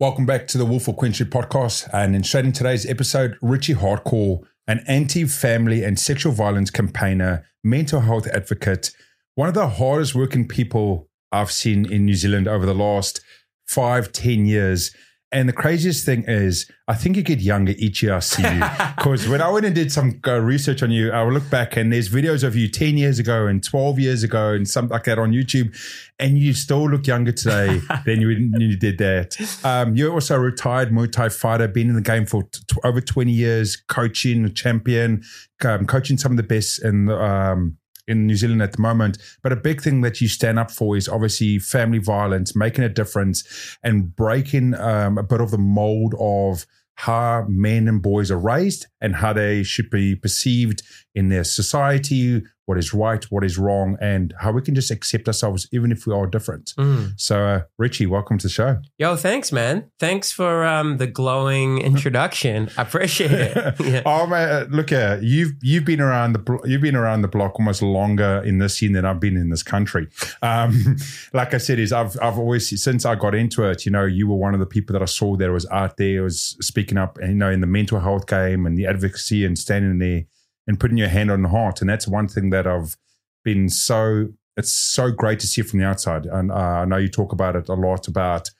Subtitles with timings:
[0.00, 1.88] Welcome back to the Wolf of Queen Street podcast.
[1.92, 8.02] And in in today's episode, Richie Hardcore, an anti family and sexual violence campaigner, mental
[8.02, 8.92] health advocate,
[9.34, 13.20] one of the hardest working people I've seen in New Zealand over the last
[13.66, 14.94] five, ten years.
[15.30, 18.62] And the craziest thing is, I think you get younger each year I see you.
[18.96, 21.92] Because when I went and did some uh, research on you, I look back and
[21.92, 25.18] there's videos of you 10 years ago and 12 years ago and something like that
[25.18, 25.76] on YouTube.
[26.18, 29.36] And you still look younger today than you, you did that.
[29.64, 33.00] Um, you're also a retired Muay Thai fighter, been in the game for t- over
[33.00, 35.22] 20 years, coaching, a champion,
[35.64, 37.76] um, coaching some of the best in um,
[38.08, 39.18] in New Zealand at the moment.
[39.42, 42.88] But a big thing that you stand up for is obviously family violence, making a
[42.88, 48.38] difference, and breaking um, a bit of the mold of how men and boys are
[48.38, 50.82] raised and how they should be perceived
[51.14, 55.26] in their society, what is right, what is wrong, and how we can just accept
[55.26, 56.74] ourselves even if we are different.
[56.76, 57.18] Mm.
[57.18, 58.76] So, uh, Richie, welcome to the show.
[58.98, 59.90] Yo, thanks, man.
[59.98, 62.68] Thanks for um, the glowing introduction.
[62.76, 63.74] I appreciate it.
[63.88, 64.02] Yeah.
[64.04, 67.58] Oh man, uh, look at you've you've been around the you've been around the block
[67.58, 70.08] almost longer in this scene than I've been in this country.
[70.42, 70.96] Um,
[71.32, 74.28] like I said, is I've I've always since I got into it, you know, you
[74.28, 77.18] were one of the people that I saw that was out there, was speaking up,
[77.18, 80.24] and you know, in the mental health game and the advocacy and standing there
[80.68, 81.80] and putting your hand on the heart.
[81.80, 82.96] And that's one thing that I've
[83.42, 86.26] been so, it's so great to see from the outside.
[86.26, 88.50] And uh, I know you talk about it a lot about,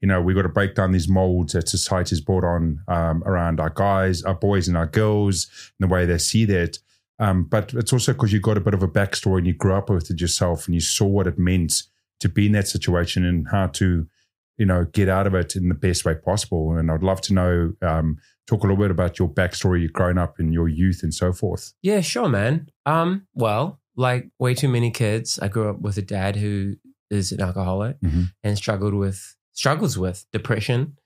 [0.00, 3.60] you know, we've got to break down these molds that society's brought on um, around
[3.60, 6.78] our guys, our boys, and our girls, and the way they see that.
[7.18, 9.74] Um, but it's also because you got a bit of a backstory and you grew
[9.74, 11.82] up with it yourself and you saw what it meant
[12.20, 14.06] to be in that situation and how to,
[14.60, 16.76] you know, get out of it in the best way possible.
[16.76, 20.18] And I'd love to know um, talk a little bit about your backstory, your growing
[20.18, 21.72] up and your youth and so forth.
[21.82, 22.68] Yeah, sure, man.
[22.84, 26.74] Um, well, like way too many kids, I grew up with a dad who
[27.10, 28.32] is an alcoholic Mhm.
[28.44, 30.96] and struggled with struggles with depression.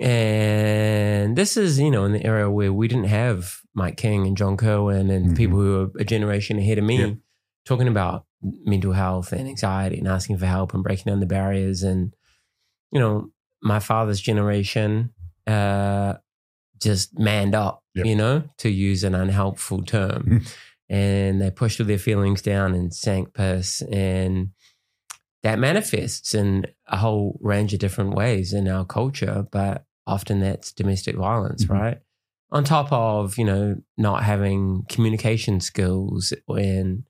[0.00, 4.36] And this is, you know, in the era where we didn't have Mike King and
[4.36, 5.36] John Kirwan and Mhm.
[5.36, 7.12] people who are a generation ahead of me Yeah.
[7.64, 8.26] talking about
[8.64, 11.82] mental health and anxiety and asking for help and breaking down the barriers.
[11.82, 12.14] And,
[12.94, 13.30] you know,
[13.62, 15.12] my father's generation
[15.46, 16.14] uh,
[16.80, 18.06] just manned up, Yep.
[18.06, 20.22] you know, to use an unhelpful term.
[20.26, 20.54] Mhm.
[20.90, 23.80] and they pushed all their feelings down and sank piss.
[23.90, 24.50] And
[25.42, 30.72] that manifests in a whole range of different ways in our culture, but often that's
[30.72, 31.70] domestic violence, Mhm.
[31.70, 31.98] right?
[32.52, 37.04] On top of, you know, not having communication skills and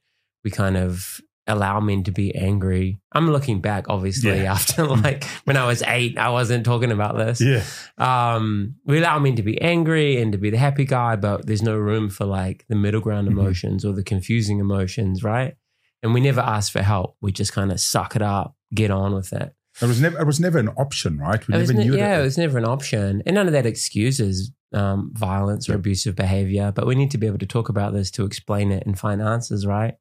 [0.45, 2.99] we kind of allow men to be angry.
[3.13, 4.53] I'm looking back, obviously, Yeah.
[4.53, 7.63] after like when I was eight, I wasn't talking about this Yeah.
[7.99, 11.63] um, we allow men to be angry and to be the happy guy, but there's
[11.63, 13.33] no room for like the middle ground Mhm.
[13.33, 15.55] emotions or the confusing emotions, right?
[16.03, 17.17] And we never ask for help.
[17.21, 19.55] We just kind of suck it up, get on with it.
[19.83, 21.47] It was never it was never an option, right?
[21.49, 22.21] We never ne- knew yeah, that.
[22.21, 23.23] it was never an option.
[23.27, 25.77] And none of that excuses um, violence or Yeah.
[25.79, 28.85] abusive behavior, but we need to be able to talk about this to explain it
[28.87, 29.95] and find answers, right?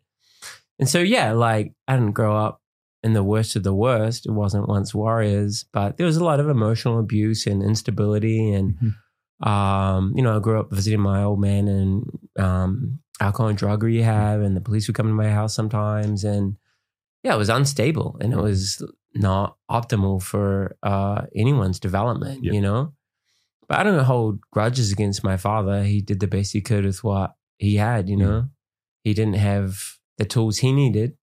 [0.79, 2.61] And so, yeah, like I didn't grow up
[3.03, 4.25] in the worst of the worst.
[4.25, 8.51] It wasn't once warriors, but there was a lot of emotional abuse and instability.
[8.51, 9.47] And, Mhm.
[9.47, 12.05] um, you know, I grew up visiting my old man and
[12.39, 16.23] um, alcohol and drug rehab, and the police would come to my house sometimes.
[16.23, 16.55] And
[17.23, 18.83] yeah, it was unstable and it was
[19.15, 22.53] not optimal for uh, anyone's development, Yep.
[22.53, 22.93] you know?
[23.67, 25.83] But I don't hold grudges against my father.
[25.83, 28.49] He did the best he could with what he had, you know?
[29.03, 29.77] He didn't have
[30.17, 31.17] the tools he needed.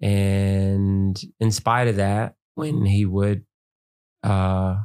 [0.00, 3.44] And in spite of that, when he would,
[4.22, 4.76] uh,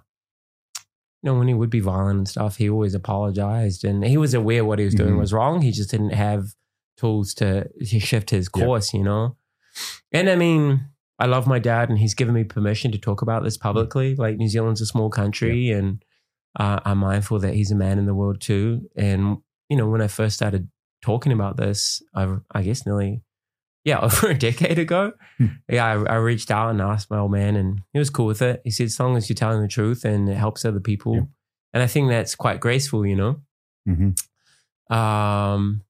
[0.78, 4.34] you know, when he would be violent and stuff, he always apologized and he was
[4.34, 5.20] aware what he was doing Mhm.
[5.20, 5.62] was wrong.
[5.62, 6.54] He just didn't have
[6.98, 9.36] tools to, to shift his course, you know?
[10.12, 10.88] And I mean,
[11.20, 14.16] I love my dad and he's given me permission to talk about this publicly.
[14.16, 16.04] Like New Zealand's a small country and
[16.60, 18.88] uh, I'm mindful that he's a man in the world too.
[18.96, 19.38] And,
[19.70, 20.70] you know, when I first started
[21.08, 23.22] talking about this, I, I guess nearly,
[23.84, 25.48] yeah, over a decade ago, Hmm.
[25.70, 28.42] yeah, I, I reached out and asked my old man and he was cool with
[28.42, 28.62] it.
[28.64, 31.14] He said, as long as you're telling the truth and it helps other people.
[31.16, 31.22] Yeah.
[31.74, 33.34] And I think that's quite graceful, you know?
[33.88, 34.18] Mhm.
[34.90, 35.82] um,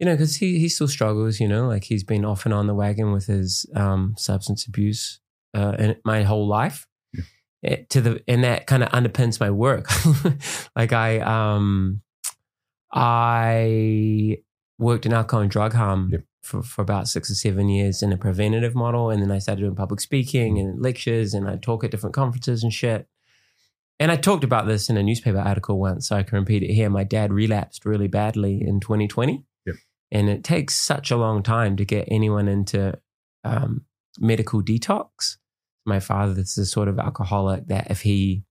[0.00, 1.40] you know, because he he still struggles.
[1.40, 5.20] You know, like he's been off and on the wagon with his um, substance abuse
[5.54, 6.86] uh, in my whole life.
[7.12, 7.24] Yeah.
[7.64, 9.86] Eh, to the and that kind of underpins my work.
[10.76, 12.00] like I um
[12.92, 14.38] I
[14.78, 16.24] worked in alcohol and drug harm Yep.
[16.42, 19.62] for, for about six or seven years in a preventative model, and then I started
[19.62, 23.08] doing public speaking and lectures, and I talk at different conferences and shit.
[24.00, 26.72] And I talked about this in a newspaper article once, so I can repeat it
[26.72, 26.88] here.
[26.88, 29.44] My dad relapsed really badly in 2020.
[29.66, 29.76] Yep.
[30.12, 32.96] And it takes such a long time to get anyone into
[33.44, 33.84] um,
[34.20, 35.38] medical detox.
[35.84, 38.44] My father is a sort of alcoholic that if he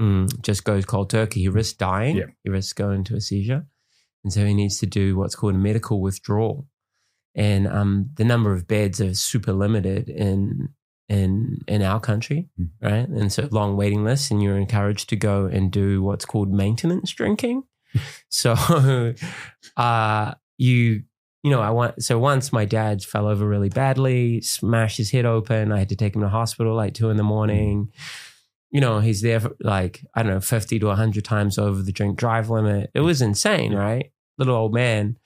[0.00, 1.40] mm, just goes cold turkey.
[1.40, 2.16] He risks dying.
[2.16, 2.26] Yeah.
[2.44, 3.66] He risks going into a seizure,
[4.24, 6.66] and so he needs to do what's called a medical withdrawal.
[7.34, 10.68] And um, the number of beds are super limited in
[11.08, 12.68] in in our country, Mm.
[12.82, 13.08] right?
[13.08, 17.10] And so long waiting lists, and you're encouraged to go and do what's called maintenance
[17.12, 17.62] drinking.
[18.28, 18.52] so,
[19.76, 21.02] uh, you
[21.42, 25.24] you know, I want so once my dad fell over really badly, smashed his head
[25.26, 25.72] open.
[25.72, 27.90] I had to take him to hospital like two in the morning.
[28.72, 31.92] You know, he's there for like I don't know, fifty to hundred times over the
[31.92, 32.90] drink drive limit.
[32.94, 34.10] It was insane, right?
[34.38, 35.18] Little old man.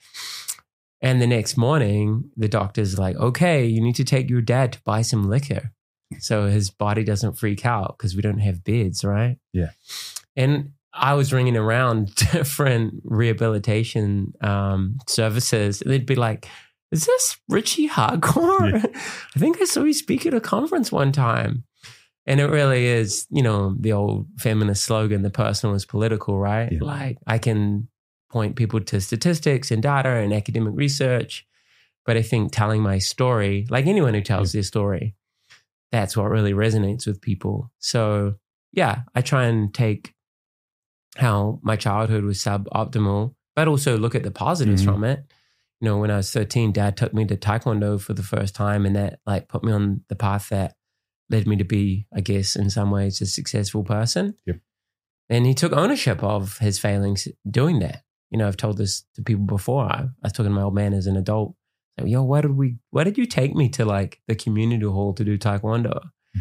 [1.01, 4.81] And the next morning, the doctor's like, okay, you need to take your dad to
[4.83, 5.71] buy some liquor
[6.19, 9.37] so his body doesn't freak out because we don't have beds, right?
[9.53, 9.71] Yeah.
[10.35, 15.81] And I was ringing around different rehabilitation um, services.
[15.81, 16.47] And they'd be like,
[16.91, 18.83] is this Richie Hardcore?
[19.35, 21.65] I think I saw you speak at a conference one time.
[22.27, 26.69] And it really is, you know, the old feminist slogan, the personal is political, right?
[26.71, 26.79] Yeah.
[26.81, 27.87] Like I can
[28.29, 31.45] point people to statistics and data and academic research.
[32.05, 35.15] But I think telling my story, like anyone who tells their story,
[35.91, 37.71] that's what really resonates with people.
[37.79, 38.35] So
[38.73, 40.13] yeah, I try and take
[41.15, 44.85] how my childhood was suboptimal, but also look at the positives Mhm.
[44.85, 45.23] from it.
[45.79, 48.85] You know, when I was 13, dad took me to Taekwondo for the first time
[48.85, 50.75] and that like put me on the path that
[51.29, 54.35] led me to be, I guess, in some ways a successful person.
[54.45, 54.57] Yep.
[55.29, 58.03] And he took ownership of his failings doing that.
[58.31, 59.83] You know, I've told this to people before.
[59.85, 61.55] I, I was talking to my old man as an adult.
[61.97, 65.13] Like, Yo, why did we why did you take me to like the community hall
[65.13, 65.99] to do Taekwondo?
[66.33, 66.39] Hmm.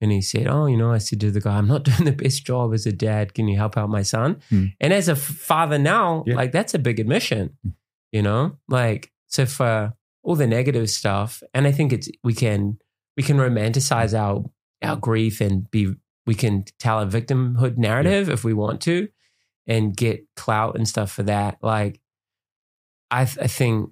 [0.00, 2.12] And he said, Oh, you know, I said to the guy, I'm not doing the
[2.12, 3.32] best job as a dad.
[3.34, 4.40] Can you help out my son?
[4.50, 4.66] Hmm.
[4.80, 6.34] And as a father now, Yeah.
[6.36, 7.70] like that's a big admission, Hmm.
[8.12, 8.56] you know?
[8.68, 12.78] Like, so for all the negative stuff, and I think it's we can
[13.16, 14.44] we can romanticize our
[14.82, 15.94] our grief and be
[16.26, 19.08] we can tell a victimhood narrative if we want to
[19.66, 21.58] and get clout and stuff for that.
[21.62, 22.00] Like
[23.10, 23.90] I th- I think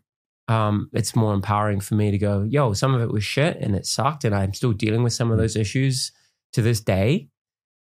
[0.49, 3.75] um, it's more empowering for me to go, yo, some of it was shit and
[3.75, 6.13] it sucked, and I'm still dealing with some of those issues
[6.53, 7.29] to this day,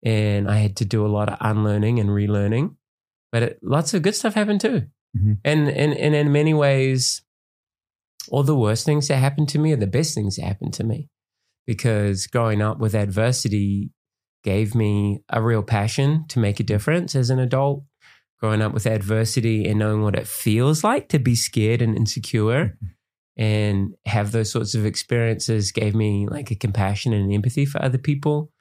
[0.03, 2.75] and I had to do a lot of unlearning and relearning,
[3.31, 4.83] but it, lots of good stuff happened too,
[5.17, 5.39] Mhm.
[5.43, 7.21] and and and in many ways,
[8.29, 10.83] all the worst things that happened to me are the best things that happened to
[10.85, 11.09] me,
[11.65, 13.91] because growing up with adversity
[14.43, 17.83] gave me a real passion to make a difference as an adult.
[18.39, 22.77] Growing up with adversity and knowing what it feels like to be scared and insecure
[23.37, 27.97] and have those sorts of experiences gave me like a compassion and empathy for other
[27.97, 28.51] people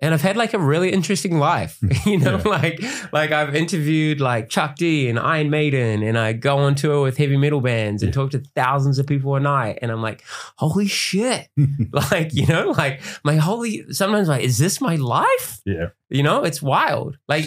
[0.00, 2.48] and I've had like a really interesting life, you know, Yeah.
[2.48, 2.80] like
[3.12, 7.16] like I've interviewed like Chuck D and Iron Maiden, and I go on tour with
[7.16, 8.22] heavy metal bands and Yeah.
[8.22, 10.22] talk to thousands of people a night, and I'm like,
[10.56, 11.48] holy shit,
[11.92, 13.84] like you know, like my holy.
[13.92, 15.60] Sometimes like, is this my life?
[15.64, 15.88] yeah.
[16.08, 17.18] You know, it's wild.
[17.28, 17.46] Like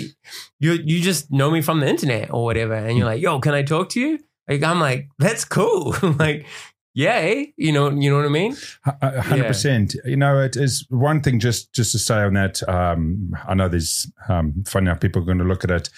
[0.59, 3.13] you you just know me from the internet or whatever, and you're hmm.
[3.13, 4.19] like, yo, can I talk to you?
[4.49, 5.95] Like I'm like, that's cool.
[6.17, 6.45] like,
[6.93, 8.55] yay, you know, you know what I mean?
[9.01, 9.95] A hundred percent.
[10.05, 12.67] You know, it is one thing just just to say on that.
[12.67, 15.89] Um, I know there's um, funny enough people are going to look at it.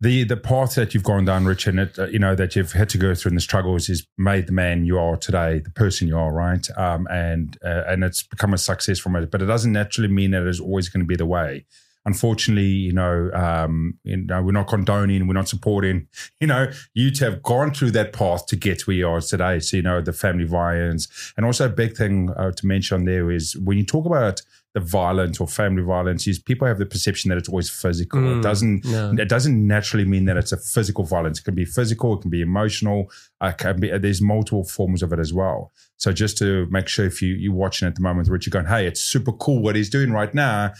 [0.00, 2.72] The the path that you've gone down, Rich, and it uh, you know that you've
[2.72, 5.70] had to go through and the struggles is made the man you are today, the
[5.70, 6.68] person you are, right?
[6.76, 10.32] Um, and uh, and it's become a success from it, but it doesn't naturally mean
[10.32, 11.64] that it is always going to be the way.
[12.06, 16.08] Unfortunately, you know, um, you know, we're not condoning, we're not supporting.
[16.40, 19.58] You know, you to have gone through that path to get where you are today.
[19.58, 23.30] So you know, the family violence, and also a big thing uh, to mention there
[23.30, 24.42] is when you talk about
[24.74, 28.20] the violence or family violence, is people have the perception that it's always physical.
[28.20, 28.84] Mm, it doesn't.
[28.84, 29.14] No.
[29.18, 31.40] It doesn't naturally mean that it's a physical violence.
[31.40, 32.18] It can be physical.
[32.18, 33.10] It can be emotional.
[33.40, 35.72] Uh, can be, there's multiple forms of it as well.
[35.96, 38.86] So just to make sure if you you're watching at the moment, Richard, going, hey,
[38.86, 40.72] it's super cool what he's doing right now.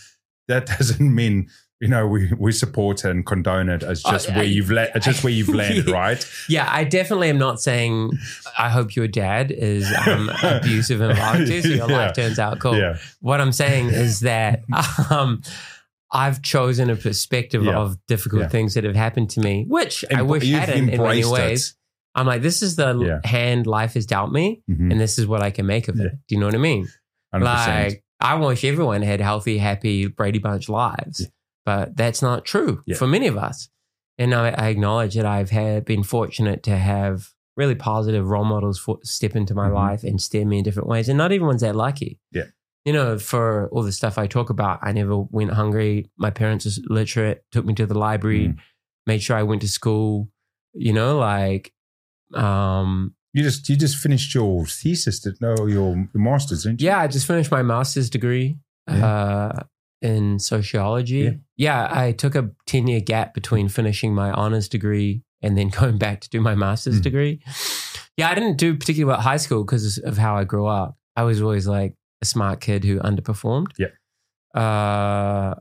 [0.48, 1.48] That doesn't mean
[1.80, 4.86] you know we we support and condone it as Oh, just I- where you've la-
[5.00, 6.24] just where you've landed, right?
[6.48, 8.12] Yeah, I definitely am not saying
[8.58, 11.96] I hope your dad is um, abusive and violent so your Yeah.
[11.96, 12.76] life turns out cool.
[12.78, 14.62] Yeah, What I'm saying is that
[15.10, 15.42] um,
[16.12, 17.76] I've chosen a perspective Yeah.
[17.76, 21.28] of difficult things that have happened to me, which I wish hadn't in many embraced
[21.28, 21.32] it.
[21.32, 21.76] ways.
[22.14, 24.92] I'm like, this is the hand life has dealt me, Mhm.
[24.92, 26.12] and this is what I can make of it.
[26.26, 26.88] Do you know what I mean?
[27.34, 27.42] 100%.
[27.42, 31.26] Like, I wish everyone had healthy, happy Brady Bunch lives, Yeah.
[31.64, 32.96] but that's not true Yeah.
[32.96, 33.68] for many of us.
[34.18, 38.78] And I, I acknowledge that I've had been fortunate to have really positive role models
[38.78, 39.74] for, step into my Mhm.
[39.74, 41.08] life and steer me in different ways.
[41.08, 42.18] And not everyone's that lucky.
[42.32, 42.44] Yeah.
[42.86, 46.10] You know, for all the stuff I talk about, I never went hungry.
[46.16, 48.56] My parents was literate, took me to the library, Mm.
[49.06, 50.28] made sure I went to school.
[50.72, 51.72] You know, like,
[52.34, 56.86] um, you just you just finished your thesis, did no your, masters, didn't you?
[56.88, 58.58] Yeah, I just finished my master's degree.
[58.88, 59.06] Yeah.
[59.06, 59.62] Uh,
[60.02, 61.16] in sociology.
[61.16, 61.30] Yeah.
[61.56, 61.88] Yeah.
[61.90, 66.20] I took a 10 year gap between finishing my honors degree and then going back
[66.20, 67.02] to do my master's Mhm.
[67.02, 67.40] degree.
[68.16, 70.96] Yeah, I didn't do particularly well at high school because of how I grew up.
[71.16, 73.68] I was always like a smart kid who underperformed.
[73.78, 73.88] Yeah.
[74.60, 75.54] Uh,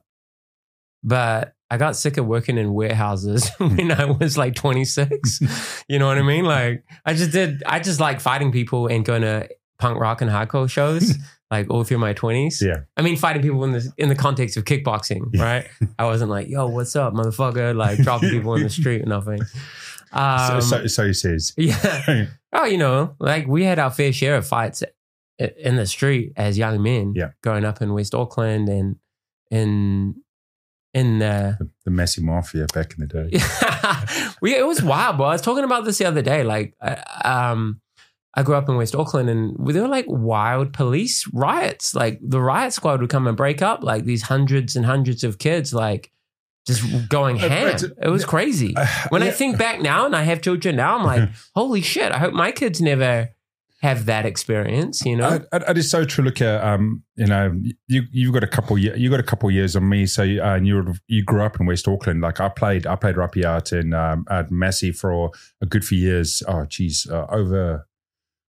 [1.04, 5.42] but I got sick of working in warehouses when I was like 26.
[5.88, 6.46] You know what I mean?
[6.46, 10.32] Like I just did, I just like fighting people and going to punk rock and
[10.32, 11.16] hardcore shows
[11.52, 12.62] like all through my 20s.
[12.62, 12.82] Yeah.
[12.98, 15.44] I mean, fighting people in the, in the context of kickboxing, Yeah.
[15.44, 15.68] right?
[16.00, 17.76] I wasn't like, yo, what's up, motherfucker?
[17.76, 19.42] Like dropping people in the street or nothing.
[20.12, 21.54] Um, so, so, so he says.
[21.58, 22.26] yeah.
[22.54, 24.82] Oh, you know, like we had our fair share of fights
[25.38, 27.14] in the street as young men.
[27.16, 27.32] Yeah.
[27.44, 28.96] Growing up in West Auckland and
[29.52, 30.16] in
[30.96, 34.36] in the, the Massey Mafia back in the day.
[34.42, 35.26] we it was wild, bro.
[35.26, 36.44] I was talking about this the other day.
[36.46, 36.94] Like, I,
[37.52, 37.82] um,
[38.34, 41.94] I grew up in West Auckland, and there were like wild police riots.
[41.94, 45.38] Like the riot squad would come and break up like these hundreds and hundreds of
[45.38, 46.14] kids, like
[46.66, 47.78] just going ham.
[48.02, 48.74] It was crazy.
[48.78, 52.14] Uh, When I think back now, and I have children now, I'm like, holy shit!
[52.14, 53.35] I hope my kids never
[53.86, 55.06] have that experience.
[55.06, 55.40] You know?
[55.54, 56.24] It is so true.
[56.24, 57.56] Look, uh, um, you know,
[57.88, 60.06] you you've got a couple you got a couple years on me.
[60.08, 62.22] So uh, and you you grew up in West Auckland.
[62.22, 66.00] Like I played I played rugby out in um, at Massey for a good few
[66.00, 66.42] years.
[66.48, 67.86] Oh, geez, uh, over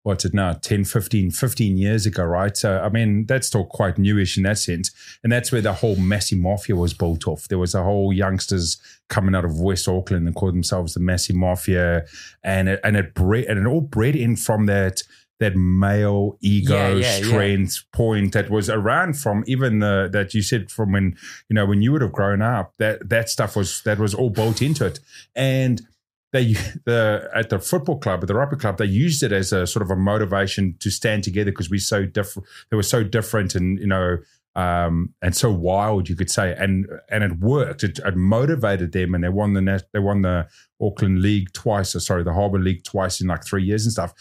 [0.04, 3.98] what's it now 10 15 15 years ago right so i mean that's still quite
[3.98, 4.92] newish in that sense
[5.24, 8.78] and that's where the whole Massey mafia was built off there was a whole youngsters
[9.10, 12.06] coming out of west auckland and called themselves the Massey mafia
[12.44, 15.02] and it, and it bred and it all bred in from that
[15.44, 17.26] that male ego Yeah, yeah, yeah.
[17.26, 21.16] strength point that was around from even the that you said from when
[21.50, 24.30] you know when you would have grown up that that stuff was that was all
[24.30, 25.00] built into it
[25.36, 25.82] and
[26.32, 26.54] they
[26.86, 29.84] the at the football club at the rugby club they used it as a sort
[29.84, 33.80] of a motivation to stand together because we're so different they were so different and
[33.80, 34.18] you know
[34.56, 36.56] um and so wild you could say.
[36.58, 37.84] And and it worked.
[37.84, 40.48] It, it motivated them and they won the they won the
[40.82, 44.14] Auckland League twice or sorry the Harbour League twice in like 3 years and stuff.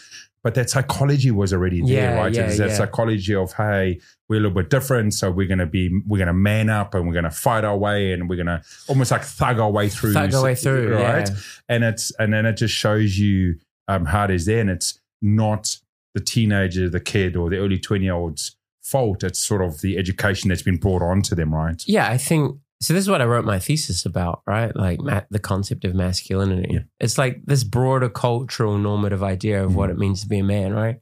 [0.43, 2.33] But that psychology was already there Yeah, right?
[2.33, 2.75] Yeah, it's that yeah.
[2.75, 6.27] psychology of hey we're a little bit different so we're going to be we're going
[6.27, 9.11] to man up and we're going to fight our way and we're going to almost
[9.11, 10.13] like thug our way through.
[10.13, 11.29] Thug our way through, right?
[11.69, 13.55] and it's and then it just shows you
[13.87, 15.77] um, how it is there, and it's not
[16.13, 19.23] the teenager, the kid, or the early twenty year old's fault.
[19.23, 21.81] It's sort of the education that's been brought onto them, right?
[21.87, 22.93] Yeah, I think so.
[22.93, 24.75] This is what I wrote my thesis about, right?
[24.75, 26.73] Like ma- the concept of masculinity.
[26.73, 26.79] Yeah.
[26.99, 30.73] It's like this broader cultural normative idea of what it means to be a man,
[30.73, 30.97] right?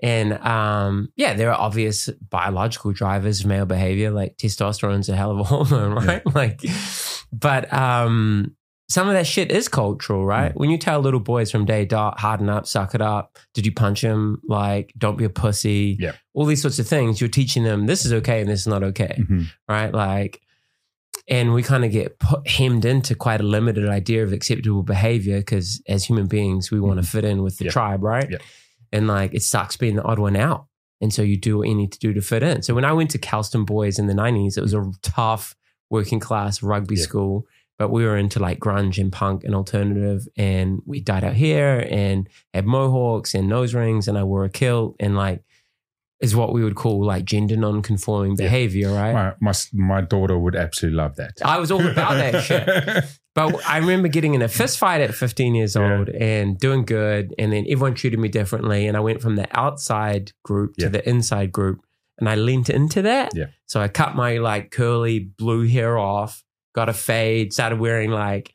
[0.00, 5.32] And um, yeah, there are obvious biological drivers of male behavior, like testosterone's a hell
[5.32, 6.22] of a hormone, right?
[6.34, 6.62] Like,
[7.32, 8.54] but um,
[8.88, 10.56] some of that shit is cultural, right?
[10.56, 13.72] When you tell little boys from day dot, harden up, suck it up, did you
[13.72, 14.40] punch him?
[14.48, 15.96] Like, don't be a pussy.
[16.00, 16.12] Yeah.
[16.32, 17.20] All these sorts of things.
[17.20, 19.46] You're teaching them this is okay and this is not okay Mhm.
[19.68, 19.92] right?
[19.92, 20.40] Like,
[21.28, 25.38] and we kind of get put, hemmed into quite a limited idea of acceptable behavior
[25.38, 28.30] because as human beings, we want to fit in with the tribe, right?
[28.30, 28.38] Yeah.
[28.92, 30.64] And like, it sucks being the odd one out.
[31.02, 32.62] And so you do what you need to do to fit in.
[32.62, 35.54] So when I went to Kelston Boys in the 90s, it was a tough
[35.90, 37.46] working class rugby school,
[37.78, 40.26] but we were into like grunge and punk and alternative.
[40.36, 44.08] And we dyed our hair and had mohawks and nose rings.
[44.08, 45.42] And I wore a kilt and like,
[46.20, 48.46] is what we would call like gender non-conforming Yeah.
[48.46, 49.12] behavior, right?
[49.12, 51.34] My, my my daughter would absolutely love that.
[51.44, 53.04] I was all about that shit.
[53.34, 55.98] But I remember getting in a fist fight at 15 years Yeah.
[55.98, 57.36] old and doing good.
[57.38, 58.88] And then everyone treated me differently.
[58.88, 60.88] And I went from the outside group to Yeah.
[60.88, 61.80] the inside group.
[62.18, 63.30] And I leaned into that.
[63.36, 63.46] Yeah.
[63.66, 66.42] So I cut my like curly blue hair off,
[66.78, 68.54] got a fade, started wearing like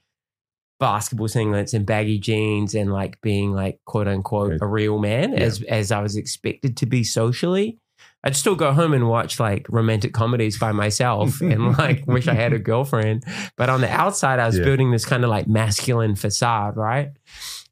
[0.79, 5.39] basketball singlets and baggy jeans and like being like quote unquote a real man Yeah.
[5.47, 7.77] as as I was expected to be socially.
[8.25, 12.33] I'd still go home and watch like romantic comedies by myself and like wish I
[12.33, 13.23] had a girlfriend.
[13.57, 14.63] But on the outside, I was Yeah.
[14.65, 17.09] building this kind of like masculine facade, right?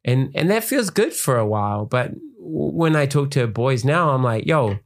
[0.04, 1.86] And and that feels good for a while.
[1.86, 4.78] But when I talk to boys now, I'm like, yo,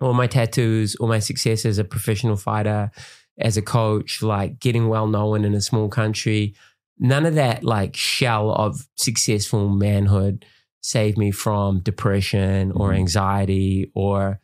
[0.00, 2.90] all my tattoos, all my success as a professional fighter,
[3.38, 6.54] as a coach, like getting well known in a small country,
[6.98, 10.44] none of that like shell of successful manhood
[10.82, 12.96] saved me from depression or Mhm.
[12.96, 14.40] anxiety or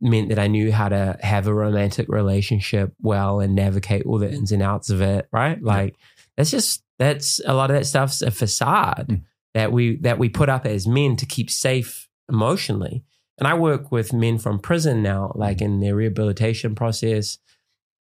[0.00, 4.30] meant that I knew how to have a romantic relationship well and navigate all the
[4.30, 5.60] ins and outs of it, right?
[5.62, 5.96] Like
[6.36, 9.22] that's just that's a lot of that stuff's a facade Mm.
[9.54, 13.02] that we that we put up as men to keep safe emotionally.
[13.38, 17.38] And I work with men from prison now, like in their rehabilitation process.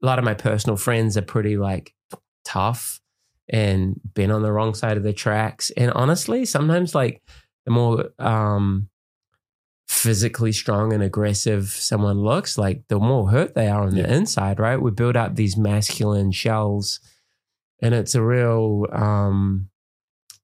[0.01, 1.93] A lot of my personal friends are pretty like
[2.43, 2.99] tough
[3.49, 5.71] and been on the wrong side of the tracks.
[5.77, 7.21] And honestly, sometimes like
[7.65, 8.89] the more um
[9.87, 14.03] physically strong and aggressive someone looks, like the more hurt they are on Yeah.
[14.03, 14.81] the inside, right?
[14.81, 16.99] We build up these masculine shells,
[17.81, 19.69] and it's a real, um,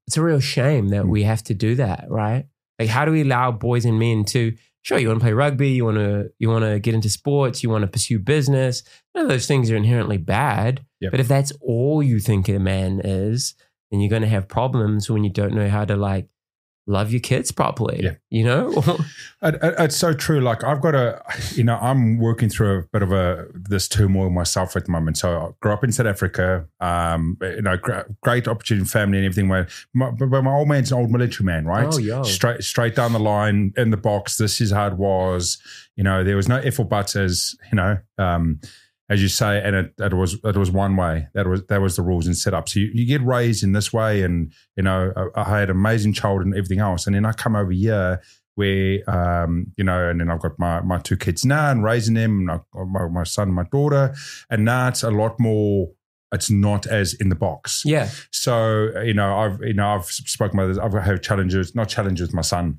[0.05, 1.09] it's a real shame that Mm.
[1.09, 2.45] we have to do that, right?
[2.77, 4.53] Like, how do we allow boys and men to?
[4.87, 7.61] Sure, you want to play rugby, you want to you want to get into sports,
[7.61, 8.83] you want to pursue business.
[9.13, 10.85] None of those things are inherently bad.
[11.01, 11.11] Yep.
[11.11, 13.53] But if that's all you think a man is,
[13.91, 16.29] then you're going to have problems when you don't know how to like
[16.87, 17.99] love your kids properly.
[18.03, 18.15] Yeah.
[18.29, 18.97] You know?
[19.39, 20.41] It, it- it's so true.
[20.41, 21.21] Like I've got a,
[21.53, 25.19] you know, I'm working through a bit of a this turmoil myself at the moment.
[25.19, 26.65] So I grew up in South Africa.
[26.79, 29.47] Um, you know, gr- great opportunity, family, and everything.
[29.47, 31.87] Where my, but my old man's an old military man, right?
[31.87, 32.23] Oh, yo.
[32.23, 34.37] Straight straight down the line in the box.
[34.37, 35.59] This is how it was.
[35.95, 37.99] You know, there was no if or buts as you know.
[38.17, 38.59] Um,
[39.09, 41.27] as you say, and it, it was it was one way.
[41.33, 42.67] That was that was the rules and setup.
[42.67, 45.77] So you, you get raised in this way, and you know I, I had an
[45.77, 48.21] amazing child and everything else, and then I come over here
[48.55, 52.15] where um, you know, and then I've got my my two kids now and raising
[52.15, 54.13] them, and I've my, my son and my daughter,
[54.49, 55.89] and now it's a lot more.
[56.33, 57.83] It's not as in the box.
[57.85, 58.09] yeah.
[58.31, 60.77] So you know, I've you know I've spoken about this.
[60.77, 62.77] I've had challenges, not challenges with my son.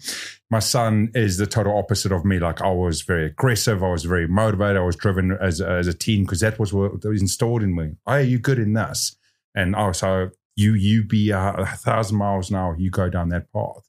[0.51, 2.39] My son is the total opposite of me.
[2.39, 3.83] Like I was very aggressive.
[3.83, 4.77] I was very motivated.
[4.77, 7.97] I was driven as as a teen because that was what was installed in me.
[8.07, 9.17] Oh, are you good in this?
[9.55, 12.77] And oh, so you you be a, a thousand miles an hour.
[12.79, 13.89] You go down that path.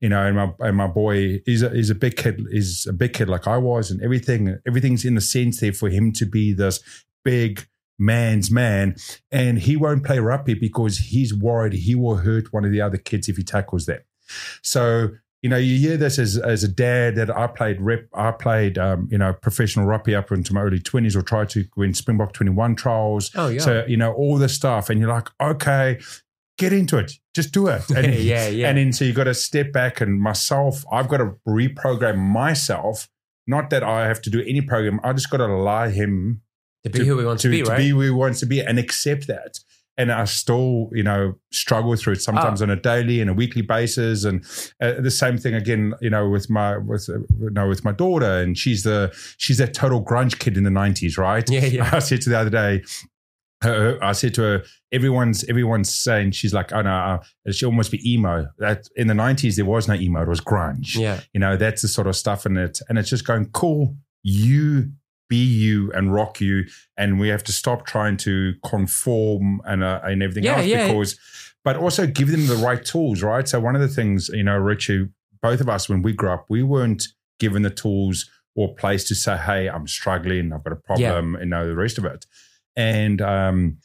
[0.00, 2.46] You know, and my and my boy is a, is a big kid.
[2.50, 5.90] Is a big kid like I was, and everything everything's in the sense there for
[5.90, 6.80] him to be this
[7.24, 7.66] big
[7.98, 8.96] man's man
[9.30, 12.96] and he won't play rugby because he's worried he will hurt one of the other
[12.96, 14.00] kids if he tackles them.
[14.62, 15.10] So
[15.44, 18.78] you know, you hear this as as a dad that I played rep, I played
[18.78, 22.32] um, you know professional rugby up into my early twenties or tried to win Springbok
[22.32, 23.30] twenty one trials.
[23.34, 23.60] Oh yeah.
[23.60, 26.00] So you know all this stuff, and you're like, okay,
[26.56, 27.82] get into it, just do it.
[27.94, 28.70] And, yeah, yeah.
[28.70, 33.10] and then so you've got to step back and myself, I've got to reprogram myself.
[33.46, 34.98] Not that I have to do any program.
[35.04, 36.40] I just got to allow him
[36.84, 37.78] to be who we want to, be, right?
[37.78, 39.58] be who he wants to be and accept that.
[39.96, 42.64] And I still, you know, struggle through it sometimes Ah.
[42.64, 44.24] on a daily and a weekly basis.
[44.24, 44.44] And
[44.82, 47.92] uh, the same thing again, you know, with my with uh, you know with my
[47.92, 51.48] daughter, and she's the she's that total grunge kid in the nineties, right?
[51.48, 51.90] Yeah, yeah.
[51.92, 52.82] I said to the other day,
[53.64, 57.92] uh, I said to her, everyone's everyone's saying she's like, oh no, uh, she almost
[57.92, 58.48] be emo.
[58.58, 61.20] That in the nineties there was no emo, it was grunge yeah.
[61.32, 64.90] you know that's the sort of stuff in it and it's just going cool you
[65.34, 66.56] be you and rock you
[67.00, 70.86] and we have to stop trying to conform and uh, and everything Yeah, else yeah.
[70.86, 71.12] because
[71.66, 73.46] but also give them the right tools right?
[73.48, 75.08] So one of the things you know richie
[75.42, 77.02] both of us when we grew up we weren't
[77.38, 78.16] given the tools
[78.56, 81.98] or place to say hey i'm struggling i've got a problem you know the rest
[81.98, 82.24] of it.
[82.76, 83.78] And um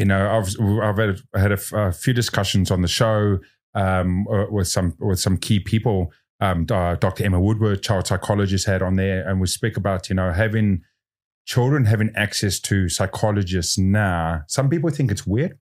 [0.00, 0.48] you know i've
[0.88, 3.38] i've had, had a, a few discussions on the show
[3.82, 5.98] um uh, with some with some key people
[6.44, 7.24] um, uh, Dr.
[7.24, 10.82] Emma Woodward, child psychologist, had on there, and we speak about you know having
[11.46, 14.42] children having access to psychologists now.
[14.48, 15.58] Some people think it's weird,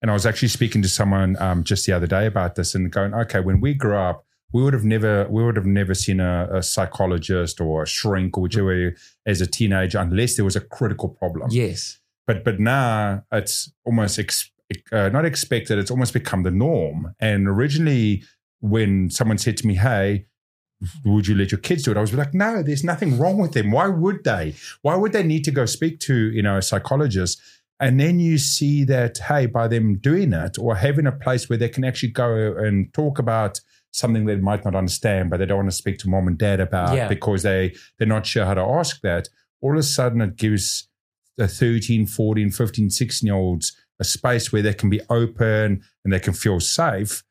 [0.00, 2.90] and I was actually speaking to someone um, just the other day about this, and
[2.90, 6.20] going, okay, when we grew up, we would have never we would have never seen
[6.20, 8.94] a, a psychologist or a shrink or whichever
[9.26, 11.98] as a teenager unless there was a critical problem Yes.
[12.26, 14.50] but but now it's almost ex,
[14.92, 18.22] uh, not expected it's almost become the norm and originally
[18.62, 20.26] when someone said to me hey
[21.04, 21.96] would you let your kids do it?
[21.96, 23.70] I was like no there's nothing wrong with them.
[23.70, 24.54] Why would they?
[24.82, 27.40] Why would they need to go speak to you know a psychologist?
[27.78, 31.58] And then you see that hey by them doing it or having a place where
[31.58, 33.60] they can actually go and talk about
[33.92, 36.60] something they might not understand but they don't want to speak to mom and dad
[36.60, 37.08] about Yeah.
[37.08, 39.28] because they they're not sure how to ask that
[39.60, 40.88] all of a sudden it gives
[41.36, 46.12] the 13 14 15 16 year olds a space where they can be open and
[46.12, 47.22] they can feel safe.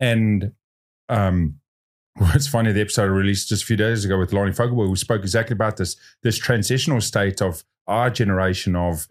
[0.00, 0.52] And
[1.08, 1.58] um
[2.34, 4.96] it's funny the episode I released just a few days ago with Lonnie Fogelberg we
[4.96, 9.06] spoke exactly about this this transitional state of our generation of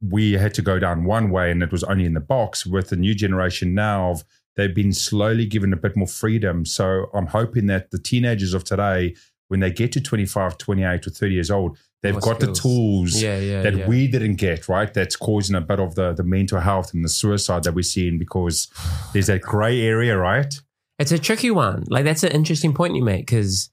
[0.00, 2.88] we had to go down one way and it was only in the box with
[2.90, 4.24] the new generation now of
[4.56, 8.64] they've been slowly given a bit more freedom so i'm hoping that the teenagers of
[8.64, 9.14] today
[9.48, 13.38] when they get to 25 28 or 30 years old they've got the tools Yeah,
[13.38, 13.62] yeah.
[13.62, 13.88] that yeah.
[13.88, 14.92] we didn't get, right?
[14.92, 18.18] That's causing a bit of the, the mental health and the suicide that we're seeing
[18.18, 18.68] because
[19.12, 20.54] there's that gray area, right?
[20.98, 21.84] It's a tricky one.
[21.88, 23.70] Like that's an interesting point you make because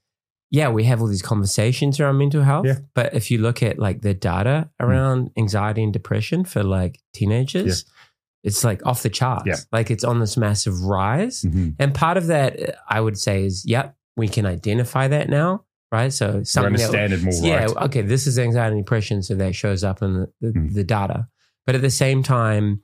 [0.50, 2.80] yeah, we have all these conversations around mental health, Yeah.
[2.94, 7.86] but if you look at like the data around anxiety and depression for like teenagers,
[8.44, 9.44] it's like off the charts.
[9.46, 9.56] Yeah.
[9.72, 11.42] Like it's on this massive rise.
[11.42, 11.70] Mm-hmm.
[11.78, 12.58] And part of that,
[12.88, 16.12] I would say, is yep, we can identify that now, right?
[16.12, 17.76] So something that it more, yeah, right?
[17.86, 20.74] okay, this is anxiety and depression, so that shows up in the, the, Mm.
[20.74, 21.28] the data.
[21.64, 22.82] But at the same time,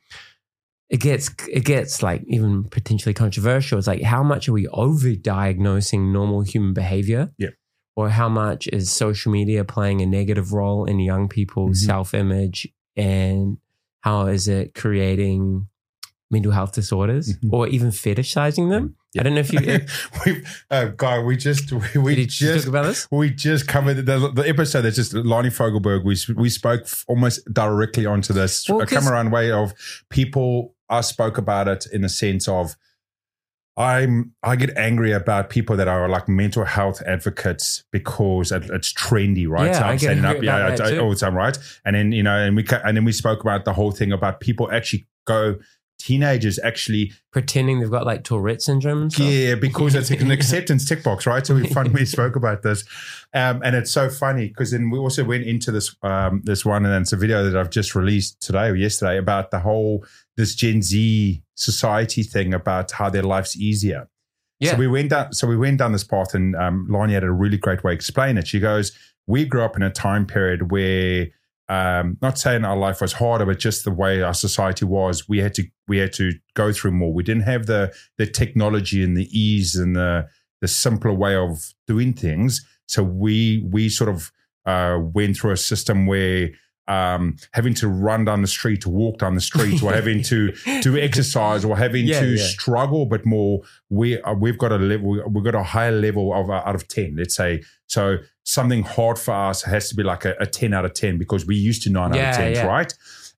[0.91, 3.79] it gets it gets like even potentially controversial.
[3.79, 7.31] It's like how much are we over-diagnosing normal human behavior?
[7.39, 7.51] Yeah.
[7.97, 11.87] Or how much is social media playing a negative role in young people's Mhm.
[11.87, 13.59] self-image and
[14.01, 15.67] how is it creating
[16.31, 17.53] mental health disorders Mhm.
[17.53, 18.95] or even fetishizing them?
[19.15, 19.23] Yeah.
[19.23, 19.61] I don't know if you
[20.27, 23.09] we, uh, guy, we just we, we just talk about this.
[23.11, 26.05] we just covered the, the episode that's just Lonnie Fogelberg.
[26.05, 29.73] We we spoke f- almost directly onto this Well, a come around way of
[30.11, 30.75] people.
[30.89, 32.77] I spoke about it in the sense of
[33.77, 38.93] I'm I get angry about people that are like mental health advocates because it, it's
[38.93, 39.67] trendy, right?
[39.67, 40.99] Yeah, so I I'm get standing up, yeah, I- too.
[40.99, 41.57] all the time, right?
[41.85, 44.41] And then you know, and we and then we spoke about the whole thing about
[44.41, 45.57] people actually go
[45.99, 51.27] teenagers actually Pretending they've got like Tourette syndrome yeah, because it's an acceptance tick box,
[51.27, 51.47] right?
[51.47, 52.85] So we we spoke about this,
[53.35, 56.87] um, and it's so funny because then we also went into this um, this one,
[56.87, 60.05] and it's a video that I've just released today or yesterday about the whole
[60.37, 64.09] this Gen Z society thing about how their life's easier.
[64.59, 64.73] Yeah.
[64.73, 65.33] So we went down.
[65.33, 67.95] So we went down this path, and um, Lonnie had a really great way to
[67.95, 68.49] explain it.
[68.49, 68.93] She goes,
[69.27, 71.29] "We grew up in a time period where."
[71.71, 75.39] Um, not saying our life was harder, but just the way our society was, we
[75.39, 77.13] had to we had to go through more.
[77.13, 80.27] We didn't have the the technology and the ease and the
[80.61, 82.67] the simpler way of doing things.
[82.87, 84.33] So we we sort of
[84.65, 86.51] uh, went through a system where
[86.89, 90.53] um, having to run down the street, to walk down the street, or having to
[90.83, 92.43] to exercise, or having Yeah, to yeah.
[92.47, 96.49] struggle, but more we uh, we've got a level we've got a higher level of
[96.49, 97.15] uh, out of ten.
[97.19, 98.17] Let's say so
[98.49, 101.45] something hard for us has to be like a, a ten out of ten because
[101.47, 102.67] we used to nine out of tens, yeah.
[102.67, 102.93] right?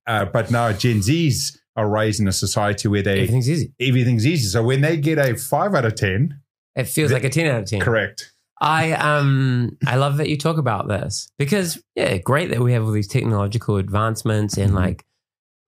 [0.07, 3.73] Uh, but now Gen Zs are raised in a society where they Everything's easy.
[3.81, 4.49] everything's easy.
[4.49, 6.41] So when they get a five out of ten,
[6.77, 7.81] It feels The- like a 10 out of 10.
[7.81, 8.33] correct.
[8.61, 12.85] I um I love that you talk about this because yeah, great that we have
[12.85, 14.77] all these technological advancements and Mhm.
[14.85, 15.05] like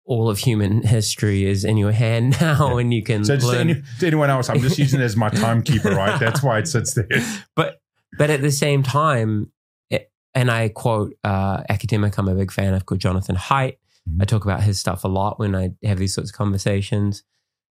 [0.06, 2.80] all of human history is in your hand now Yeah.
[2.82, 5.92] and you can So any, to anyone else, I'm just using it as my timekeeper,
[5.92, 6.20] right?
[6.20, 7.08] That's why it sits there.
[7.56, 7.78] but
[8.18, 9.52] but at the same time,
[9.90, 13.78] it, and I quote uh, academic I'm a big fan of called Jonathan Haidt.
[14.10, 14.22] Mhm.
[14.22, 17.24] I talk about his stuff a lot when I have these sorts of conversations.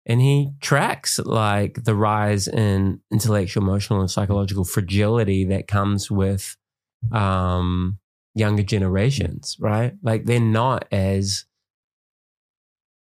[0.06, 6.56] And he tracks like the rise in intellectual, emotional, and psychological fragility that comes with
[7.12, 7.98] um,
[8.34, 9.92] younger generations, right?
[10.02, 11.44] Like they're not as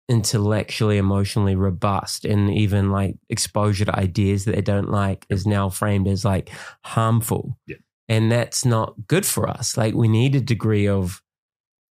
[0.08, 5.68] intellectually, emotionally robust, and even like exposure to ideas that they don't like is now
[5.68, 6.50] framed as like
[6.82, 7.58] harmful.
[7.66, 7.76] Yeah.
[8.08, 9.76] And that's not good for us.
[9.76, 11.22] Like we need a degree of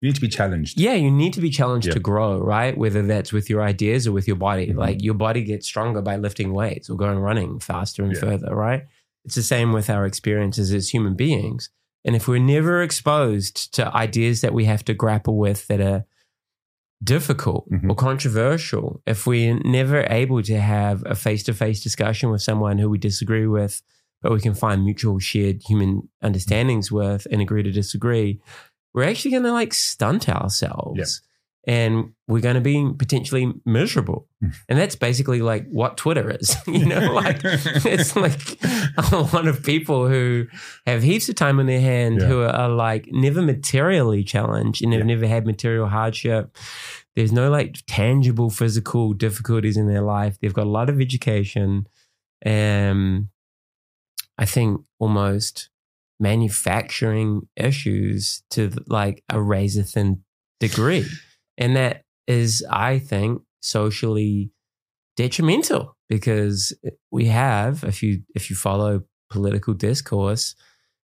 [0.02, 0.80] You need to be challenged.
[0.80, 1.93] yeah, you need to be challenged Yeah.
[1.93, 2.78] to grow, right?
[2.78, 4.67] Whether that's with your ideas or with your body.
[4.67, 4.76] Mhm.
[4.78, 8.19] Like your body gets stronger by lifting weights or going running faster and Yeah.
[8.19, 8.84] further, right?
[9.26, 11.69] It's the same with our experiences as human beings.
[12.06, 16.06] And if we're never exposed to ideas that we have to grapple with that are
[17.04, 17.89] difficult Mhm.
[17.89, 22.78] or controversial, if we're never able to have a face to face discussion with someone
[22.78, 23.82] who we disagree with,
[24.22, 28.39] but we can find mutual shared human understandings with and agree to disagree,
[28.94, 30.98] we're actually going to like stunt ourselves.
[31.65, 34.28] And we're going to be potentially miserable.
[34.43, 34.54] Mm.
[34.67, 36.56] And that's basically like what Twitter is.
[36.67, 38.58] you know, like it's like
[38.97, 40.47] a lot of people who
[40.86, 42.28] have heaps of time on their hand Yeah.
[42.28, 45.15] who are, like never materially challenged and have Yeah.
[45.15, 46.58] never had material hardship.
[47.15, 50.38] There's no like tangible physical difficulties in their life.
[50.41, 51.88] They've got a lot of education.
[52.41, 53.28] And
[54.38, 55.69] I think almost
[56.19, 60.23] manufacturing issues to like a razor thin
[60.60, 61.06] degree.
[61.58, 64.52] And that is, I think, socially
[65.16, 66.74] detrimental because
[67.12, 70.56] we have, if you if you follow political discourse,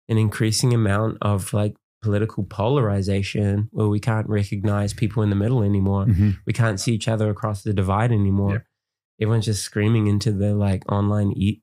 [0.08, 5.62] an increasing amount of like political polarization where we can't recognize people in the middle
[5.62, 6.06] anymore.
[6.06, 6.36] Mhm.
[6.46, 8.66] We can't see each other across the divide anymore.
[9.20, 11.62] Everyone's just screaming into the like online e-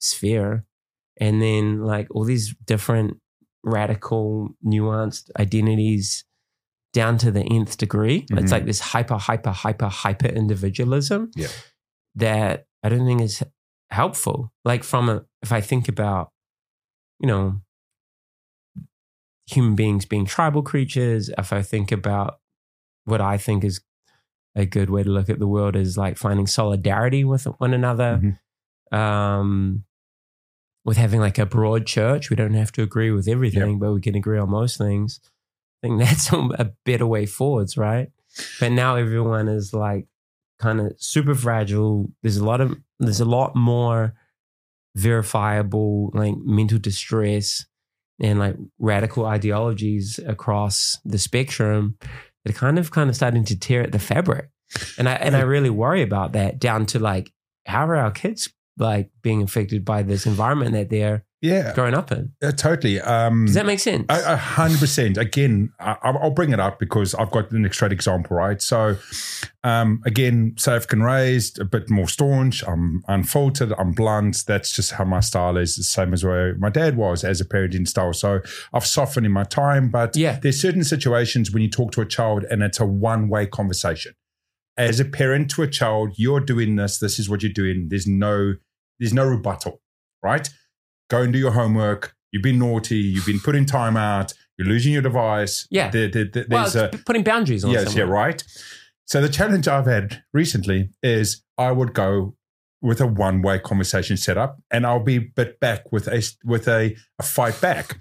[0.00, 0.64] sphere.
[1.20, 3.18] And then like all these different
[3.62, 6.24] radical, nuanced identities
[6.92, 8.26] down to the nth degree.
[8.30, 8.40] Mhm.
[8.42, 11.48] It's like this hyper, hyper, hyper, hyper individualism Yeah.
[12.14, 13.42] that I don't think is
[13.90, 14.52] helpful.
[14.64, 16.32] Like from a, if I think about,
[17.20, 17.60] you know,
[19.46, 22.40] human beings being tribal creatures, if I think about
[23.04, 23.80] what I think is
[24.54, 28.38] a good way to look at the world is like finding solidarity with one another.
[28.90, 29.84] Um,
[30.84, 34.00] with having like a broad church, we don't have to agree with everything, but we
[34.00, 35.20] can agree on most things.
[35.82, 38.10] I think that's a better way forwards, right?
[38.60, 40.06] But now everyone is like
[40.58, 42.10] kind of super fragile.
[42.22, 44.14] There's a lot of there's a lot more
[44.96, 47.66] verifiable like mental distress
[48.20, 51.96] and like radical ideologies across the spectrum
[52.44, 54.50] that are kind of kind of starting to tear at the fabric.
[54.98, 55.48] And I and I mm.
[55.48, 57.32] really worry about that down to like
[57.66, 62.10] how are our kids like being affected by this environment that they're Yeah, growing up
[62.10, 62.32] in?
[62.42, 63.00] uh, totally.
[63.00, 64.06] Um, Does that make sense?
[64.08, 65.16] A hundred percent.
[65.16, 68.60] Again, I, I'll bring it up because I've got an straight example, right?
[68.60, 68.96] So,
[69.62, 72.64] um, again, South African raised, a bit more staunch.
[72.66, 73.72] I'm unfiltered.
[73.78, 74.44] I'm blunt.
[74.48, 75.76] That's just how my style is.
[75.76, 78.12] The same as where my dad was as a parenting style.
[78.14, 78.40] So
[78.72, 80.40] I've softened in my time, but Yeah.
[80.42, 84.14] there's certain situations when you talk to a child and it's a one way conversation.
[84.76, 86.98] As a parent to a child, you're doing this.
[86.98, 87.86] This is what you're doing.
[87.90, 88.54] There's no,
[88.98, 89.80] there's no rebuttal,
[90.22, 90.48] right?
[91.08, 92.14] Go and do your homework.
[92.32, 92.96] You've been naughty.
[92.98, 94.34] You've been put in timeout.
[94.58, 95.66] You're losing your device.
[95.70, 95.90] Yeah.
[95.90, 98.42] There- there- there- well, a, putting boundaries on yes, yeah, right.
[99.06, 102.36] So the challenge I've had recently is I would go
[102.82, 107.22] with a one-way conversation setup, and I'll be bit back with a with a, a
[107.22, 107.98] fight back.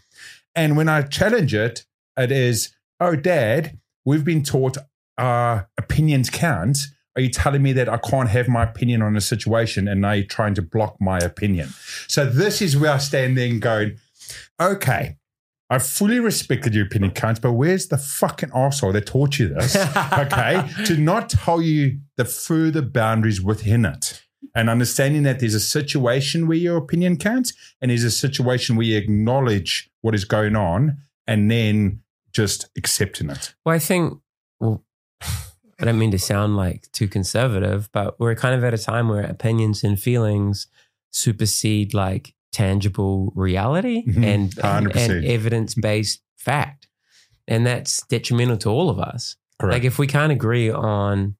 [0.55, 1.85] And when I challenge it,
[2.17, 4.77] it is, "Oh, Dad, we've been taught
[5.17, 6.77] our opinions count.
[7.17, 10.11] Are you telling me that I can't have my opinion on a situation, and now
[10.11, 11.69] you're trying to block my opinion?"
[12.07, 13.97] So this is where I stand there and going,
[14.61, 15.17] "Okay."
[15.69, 19.75] I fully respected your opinion, cunt, but where's the fucking asshole that taught you this?
[20.13, 24.21] okay, to not tell you the further boundaries within it.
[24.55, 27.51] And understanding that there's a situation where your opinion counts
[27.81, 31.99] and there's a situation where you acknowledge what is going on and then
[32.31, 33.53] just accepting it.
[33.65, 34.19] Well, I think,
[35.79, 39.09] I don't mean to sound like too conservative, but we're kind of at a time
[39.09, 40.67] where opinions and feelings
[41.11, 44.15] supersede like tangible reality Mhm.
[44.25, 45.25] and, and, 100%.
[45.25, 46.87] evidence based fact.
[47.47, 49.35] And that's detrimental to all of us.
[49.59, 49.73] Correct.
[49.75, 51.35] Like, if we can't agree on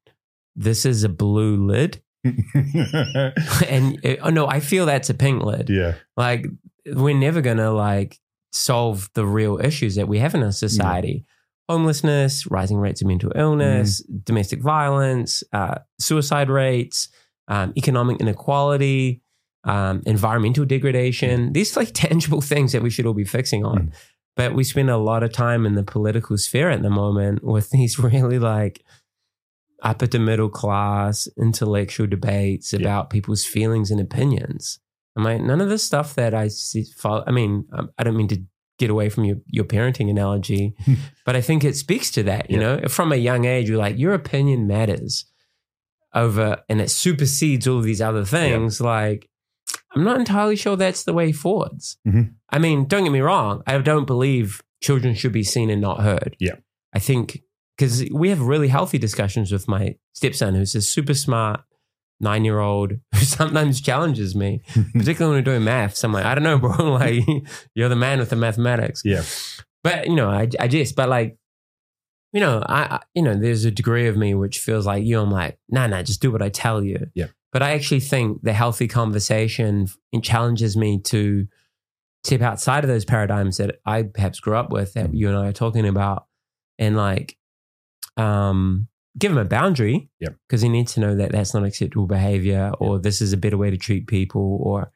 [0.55, 5.69] this is a blue lid, and uh, oh no, I feel that's a pink lid.
[5.69, 5.95] yeah.
[6.15, 6.45] Like,
[6.85, 8.17] we're never gonna like
[8.51, 11.25] solve the real issues that we have in our society.
[11.69, 17.09] Homelessness, rising rates of mental illness, domestic violence, uh, suicide rates,
[17.49, 19.21] um, economic inequality,
[19.65, 21.51] um, environmental degradation.
[21.53, 23.77] These are like tangible things that we should all be fixing on.
[23.89, 23.93] Mm.
[24.37, 27.69] But we spend a lot of time in the political sphere at the moment with
[27.71, 28.83] these really like
[29.83, 32.79] upper to middle class intellectual debates Yeah.
[32.79, 34.79] about people's feelings and opinions.
[35.15, 36.83] I'm like, none of the stuff that I see.
[36.95, 38.41] Follow, I mean, um, I don't mean to
[38.77, 40.75] get away from your, your parenting analogy,
[41.25, 42.49] but I think it speaks to that.
[42.49, 42.75] You Yeah.
[42.77, 45.25] know, from a young age, you're like, your opinion matters
[46.13, 48.79] over, and it supersedes all of these other things.
[48.81, 49.29] Like,
[49.95, 51.97] I'm not entirely sure that's the way forwards.
[52.07, 52.33] Mhm.
[52.49, 53.61] I mean, don't get me wrong.
[53.67, 56.35] I don't believe children should be seen and not heard.
[56.39, 56.55] Yeah.
[56.93, 57.41] I think
[57.77, 61.61] because we have really healthy discussions with my stepson, who's a super smart
[62.19, 64.61] nine year old who sometimes challenges me,
[64.93, 66.03] particularly when we're doing maths.
[66.03, 66.93] I'm like, I don't know, bro.
[66.93, 67.23] Like,
[67.75, 69.01] you're the man with the mathematics.
[69.05, 69.23] Yeah.
[69.83, 71.37] But, you know, I, I just, but like,
[72.33, 75.19] you know, I, you know, there's a degree of me which feels like you.
[75.19, 77.07] I'm like, nah, nah, just do what I tell you.
[77.15, 77.27] Yeah.
[77.53, 79.87] But I actually think the healthy conversation
[80.21, 81.47] challenges me to
[82.23, 85.17] tip outside of those paradigms that I perhaps grew up with that Mm.
[85.17, 86.25] you and I are talking about,
[86.77, 87.37] and like,
[88.17, 90.09] um, give him a boundary.
[90.19, 90.35] Yep.
[90.47, 93.57] Because he needs to know that that's not acceptable behavior, or this is a better
[93.57, 94.91] way to treat people, or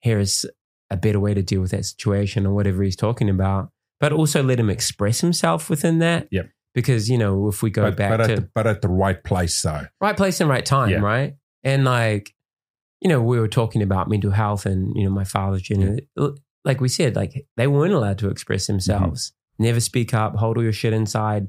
[0.00, 0.46] here is
[0.90, 3.70] a better way to deal with that situation, or whatever he's talking about.
[4.00, 6.28] But also let him express himself within that.
[6.30, 6.50] Yep.
[6.74, 8.88] Because you know, if we go But, back but, to at the, but at the
[8.88, 9.86] right place, though.
[10.00, 11.00] right place and right time, Yeah.
[11.00, 11.34] right?
[11.64, 12.32] And like,
[13.00, 16.00] you know, we were talking about mental health and, you know, my father's genuine.
[16.64, 19.62] Like we said, like they weren't allowed to express themselves, Mm-hmm.
[19.64, 21.48] never speak up, hold all your shit inside.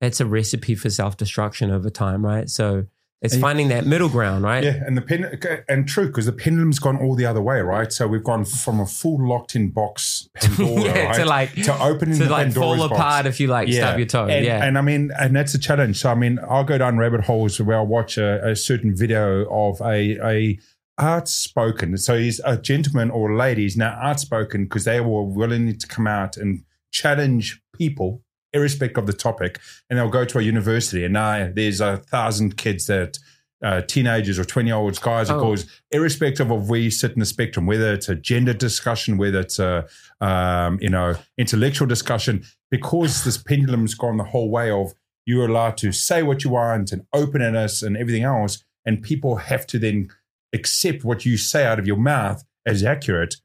[0.00, 2.48] That's a recipe for self destruction over time, right?
[2.48, 2.86] So
[3.22, 4.64] it's And- finding that middle ground, right?
[4.64, 7.92] Yeah, and the pen and true because the pendulum's gone all the other way, right?
[7.92, 12.16] So we've gone from a full locked-in box Pandora, yeah, right, to like to opening
[12.16, 12.98] to the like Pandora's fall box.
[12.98, 14.26] apart if you like stab your toe.
[14.26, 14.64] And, yeah.
[14.64, 15.98] and I mean, and that's a challenge.
[16.00, 19.44] So I mean, I'll go down rabbit holes where I'll watch a, a certain video
[19.50, 20.58] of a a
[20.98, 21.96] outspoken.
[21.98, 23.70] So he's a gentleman or a lady.
[23.76, 29.12] Now outspoken because they were willing to come out and challenge people, irrespective of the
[29.12, 29.60] topic.
[29.88, 33.18] And they'll go to a university, and now there's a thousand kids that.
[33.62, 35.40] Uh, teenagers or 20 year olds, guys or Oh.
[35.40, 39.40] girls, irrespective of where you sit in the spectrum, whether it's a gender discussion, whether
[39.40, 39.86] it's a
[40.22, 44.94] um, you know intellectual discussion, because this pendulum's gone the whole way of
[45.26, 49.66] you're allowed to say what you want and openness and everything else, and people have
[49.66, 50.08] to then
[50.52, 53.36] accept what you say out of your mouth as accurate.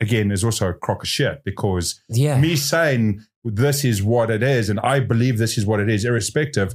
[0.00, 2.38] Again, is also a crock of shit because yeah.
[2.38, 6.04] me saying this is what it is and I believe this is what it is,
[6.04, 6.74] irrespective,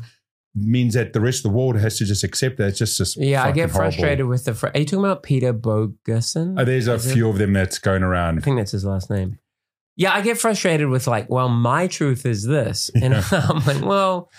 [0.56, 2.70] means that the rest of the world has to just accept that.
[2.70, 3.16] It's just this.
[3.18, 3.92] yeah, I get fucking horrible.
[3.92, 4.54] frustrated with the.
[4.56, 6.60] Fr- Are you talking about Peter Boghossian?
[6.60, 7.14] Uh, there's a Is it?
[7.14, 8.40] few of them that's going around.
[8.40, 9.38] I think that's his last name.
[9.96, 14.30] Yeah, I get frustrated with like, well, my truth is this, and I'm like, well,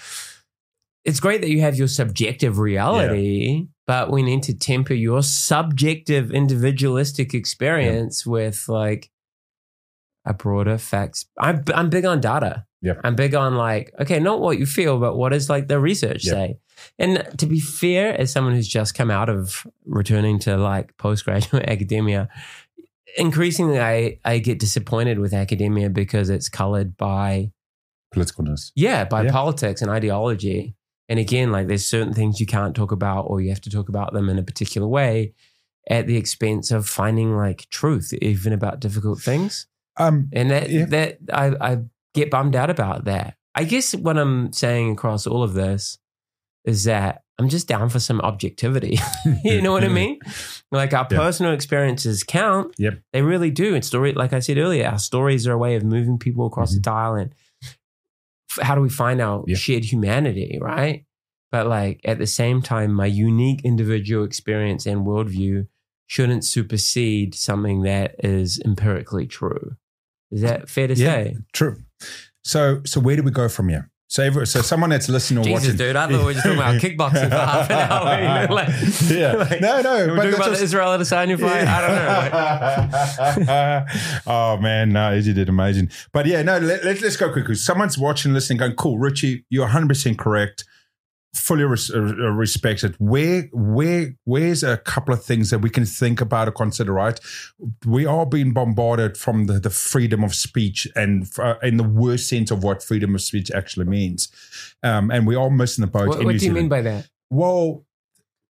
[1.04, 6.30] it's great that you have your subjective reality, but we need to temper your subjective
[6.32, 9.10] individualistic experience with like
[10.28, 11.26] a broader facts.
[11.38, 12.64] I'm I'm big on data.
[12.82, 13.00] Yep.
[13.02, 16.24] I'm big on like, okay, not what you feel, but what does like the research
[16.24, 16.34] Yep.
[16.34, 16.58] say?
[16.98, 21.64] And to be fair, as someone who's just come out of returning to like postgraduate
[21.68, 22.28] academia,
[23.16, 27.50] increasingly I, I get disappointed with academia because it's colored by
[28.14, 28.72] Politicalness.
[28.76, 29.32] yeah, by Yeah.
[29.32, 30.74] politics and ideology.
[31.08, 33.88] And again, like there's certain things you can't talk about or you have to talk
[33.88, 35.32] about them in a particular way
[35.90, 39.66] at the expense of finding like truth, even about difficult things.
[39.98, 40.86] Um, And that Yeah.
[40.86, 41.78] that I, I
[42.14, 43.36] get bummed out about that.
[43.54, 45.98] I guess what I'm saying across all of this
[46.64, 48.98] is that I'm just down for some objectivity.
[49.44, 50.18] you know what I mean?
[50.70, 51.16] Like our Yeah.
[51.18, 52.74] personal experiences count.
[52.78, 53.00] Yep.
[53.14, 53.74] They really do.
[53.74, 56.74] And story, like I said earlier, our stories are a way of moving people across
[56.74, 57.14] the dial.
[57.14, 57.32] And
[58.60, 59.56] how do we find our Yeah.
[59.56, 61.04] shared humanity, right?
[61.50, 65.68] But like at the same time, my unique individual experience and worldview
[66.06, 69.76] shouldn't supersede something that is empirically true.
[70.30, 71.06] Is that fair to Yeah.
[71.12, 71.36] say?
[71.52, 71.76] True.
[72.44, 73.90] So, so where do we go from here?
[74.10, 76.42] So, every, so someone that's listening or Jesus, watching, dude, I thought we were just
[76.46, 78.08] talking about kickboxing for half an hour.
[78.48, 78.68] You know, like,
[79.10, 81.66] yeah, like, no, no, We're talking about just- the Israel Adesanya fight.
[81.68, 81.80] I
[83.36, 83.46] don't know.
[83.52, 85.90] Like, oh man, no, Izzy did amazing.
[86.12, 87.54] But yeah, no, let, us let, us go quickly.
[87.54, 90.64] Someone's watching, listening, going, "Cool, Richie, you're 100 percent correct.
[91.38, 92.84] Fully res- uh, respect.
[92.98, 96.92] Where, where, where's a couple of things that we can think about or consider?
[96.92, 97.18] Right,
[97.86, 102.28] we are being bombarded from the, the freedom of speech, and uh, in the worst
[102.28, 104.28] sense of what freedom of speech actually means.
[104.82, 106.08] Um, and we are missing the boat.
[106.08, 107.08] what what do you mean by that?
[107.30, 107.84] Well,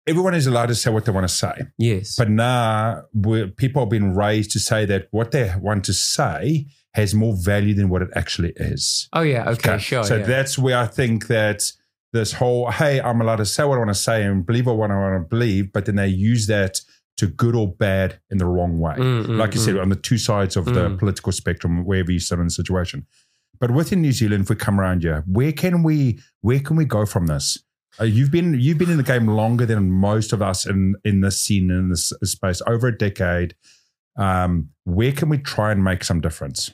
[0.09, 1.53] everyone is allowed to say what they want to say.
[1.77, 2.17] Yes.
[2.17, 6.67] But now we're, people have been raised to say that what they want to say
[6.95, 9.09] has more value than what it actually is.
[9.13, 9.51] oh, yeah.
[9.51, 10.05] Okay, sure.
[10.05, 10.25] So yeah.
[10.25, 11.71] that's where I think that
[12.13, 14.91] this whole, hey, I'm allowed to say what I want to say and believe what
[14.91, 16.81] I want to believe, but then they use that
[17.19, 18.95] to good or bad in the wrong way.
[18.95, 19.65] Mm, mm, like you mm.
[19.65, 20.99] said, on the two sides of the Mm.
[20.99, 23.07] political spectrum, wherever you sit in the situation.
[23.61, 26.85] But within New Zealand, if we come around here, where can we where can we
[26.85, 27.59] go from this?
[28.01, 31.21] Uh, you've been you've been in the game longer than most of us in in
[31.21, 33.57] this scene in this space over a decade.
[34.17, 36.73] Um, where can we try and make some difference?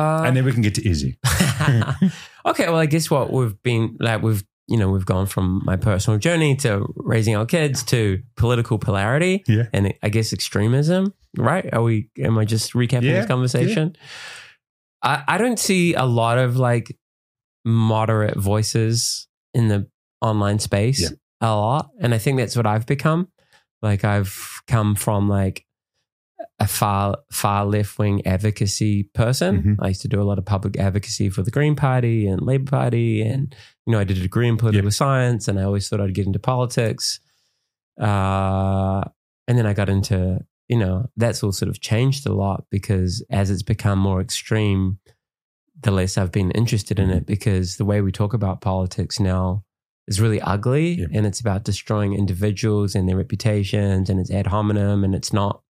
[0.00, 1.18] Uh, and then we can get to Izzy.
[2.46, 5.74] okay, well, I guess what we've been like, we've you know, we've gone from my
[5.76, 9.64] personal journey to raising our kids to political polarity Yeah.
[9.72, 11.12] and I guess extremism.
[11.36, 11.68] Right?
[11.72, 12.08] Are we?
[12.18, 13.96] Am I just recapping Yeah, this conversation?
[15.02, 16.96] I I don't see a lot of like
[17.64, 19.88] moderate voices in the
[20.20, 21.08] online space Yeah.
[21.40, 23.28] a lot, and I think that's what I've become.
[23.82, 25.64] Like I've come from like
[26.58, 29.62] a far far left wing advocacy person.
[29.62, 29.76] Mhm.
[29.84, 32.70] I used to do a lot of public advocacy for the Green Party and Labour
[32.70, 33.54] Party, and
[33.86, 36.26] you know I did a degree in political science, and I always thought I'd get
[36.26, 37.20] into politics.
[38.00, 39.02] Uh,
[39.48, 43.24] and then I got into you know that's all sort of changed a lot because
[43.30, 44.98] as it's become more extreme,
[45.82, 49.64] the less I've been interested in it because the way we talk about politics now
[50.06, 51.06] is really ugly Yeah.
[51.12, 55.62] and it's about destroying individuals and their reputations and it's ad hominem and it's not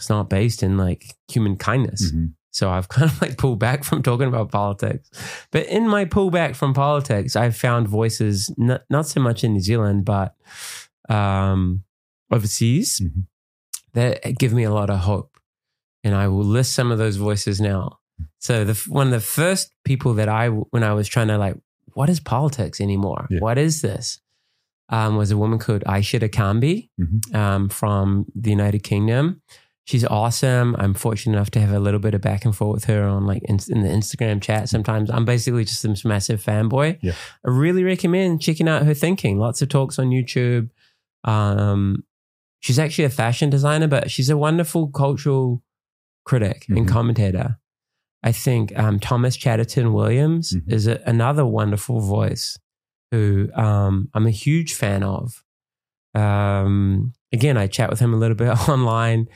[0.00, 2.10] it's not based in like human kindness.
[2.12, 2.32] Mhm.
[2.52, 5.08] So I've kind of like pulled back from talking about politics.
[5.52, 9.60] But in my pullback from politics, I've found voices not, not so much in New
[9.60, 10.34] Zealand, but
[11.08, 11.84] um,
[12.30, 13.24] overseas Mhm.
[13.92, 15.36] that give me a lot of hope.
[16.02, 17.98] And I will list some of those voices now.
[18.38, 21.56] So the one of the first people that I when I was trying to like,
[21.94, 23.26] what is politics anymore?
[23.30, 23.40] Yeah.
[23.40, 24.20] What is this?
[24.88, 27.34] Um, was a woman called Aisha Akanbi Mhm.
[27.34, 29.40] um, from the United Kingdom.
[29.86, 30.76] She's awesome.
[30.78, 33.26] I'm fortunate enough to have a little bit of back and forth with her on
[33.26, 34.68] like in, in the Instagram chat.
[34.68, 36.98] Sometimes I'm basically just this massive fanboy.
[37.02, 37.12] Yeah.
[37.44, 39.38] I really recommend checking out her thinking.
[39.38, 40.70] Lots of talks on YouTube.
[41.24, 42.04] Um,
[42.60, 45.62] she's actually a fashion designer, but she's a wonderful cultural
[46.24, 46.88] critic and Mhm.
[46.88, 47.58] commentator.
[48.22, 50.70] I think um, Thomas Chatterton Williams Mhm.
[50.72, 52.58] is a, another wonderful voice
[53.10, 55.42] who um, I'm a huge fan of.
[56.14, 59.26] Um, again, I chat with him a little bit online.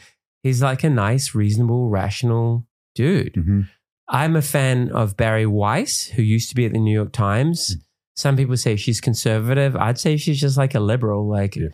[0.45, 3.33] He's like a nice, reasonable, rational dude.
[3.35, 3.69] Mhm.
[4.09, 7.77] I'm a fan of Bari Weiss, who used to be at the New York Times.
[8.15, 9.75] Some people say she's conservative.
[9.75, 11.27] I'd say she's just like a liberal.
[11.29, 11.71] Like, Yeah.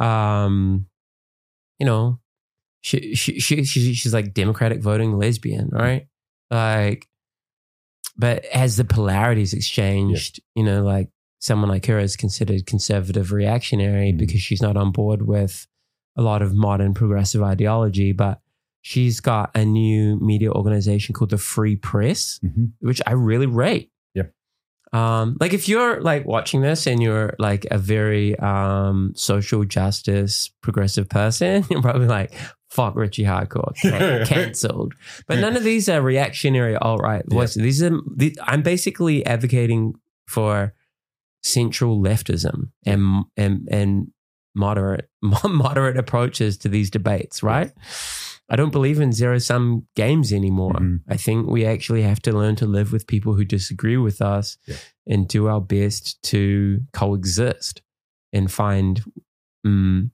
[0.00, 0.86] um,
[1.80, 2.20] you know,
[2.82, 6.06] she, she, she, she she's like Democratic voting lesbian, right?
[6.50, 7.08] Like,
[8.16, 11.08] but as the polarities exchanged, you know, like
[11.40, 14.18] someone like her is considered conservative reactionary Mhm.
[14.18, 15.66] because she's not on board with
[16.16, 18.40] a lot of modern progressive ideology, but
[18.82, 22.72] she's got a new media organization called the Free Press, Mhm.
[22.80, 23.90] which I really rate.
[24.14, 24.32] Yep.
[24.92, 30.52] Um, like if you're like watching this and you're like a very um social justice
[30.62, 32.32] progressive person, you're probably like,
[32.70, 34.94] fuck Richie Hardcore, can- cancelled.
[35.26, 37.46] But none of these are reactionary alt right Yeah.
[37.56, 39.94] These are the, I'm basically advocating
[40.28, 40.74] for
[41.42, 44.08] central leftism and and and
[44.54, 47.72] moderate moderate approaches to these debates, right?
[48.50, 50.74] I don't believe in zero sum games anymore.
[50.74, 51.00] Mhm.
[51.08, 54.58] I think we actually have to learn to live with people who disagree with us
[54.66, 54.76] Yeah.
[55.06, 57.80] and do our best to coexist
[58.34, 59.02] and find
[59.66, 60.10] mm,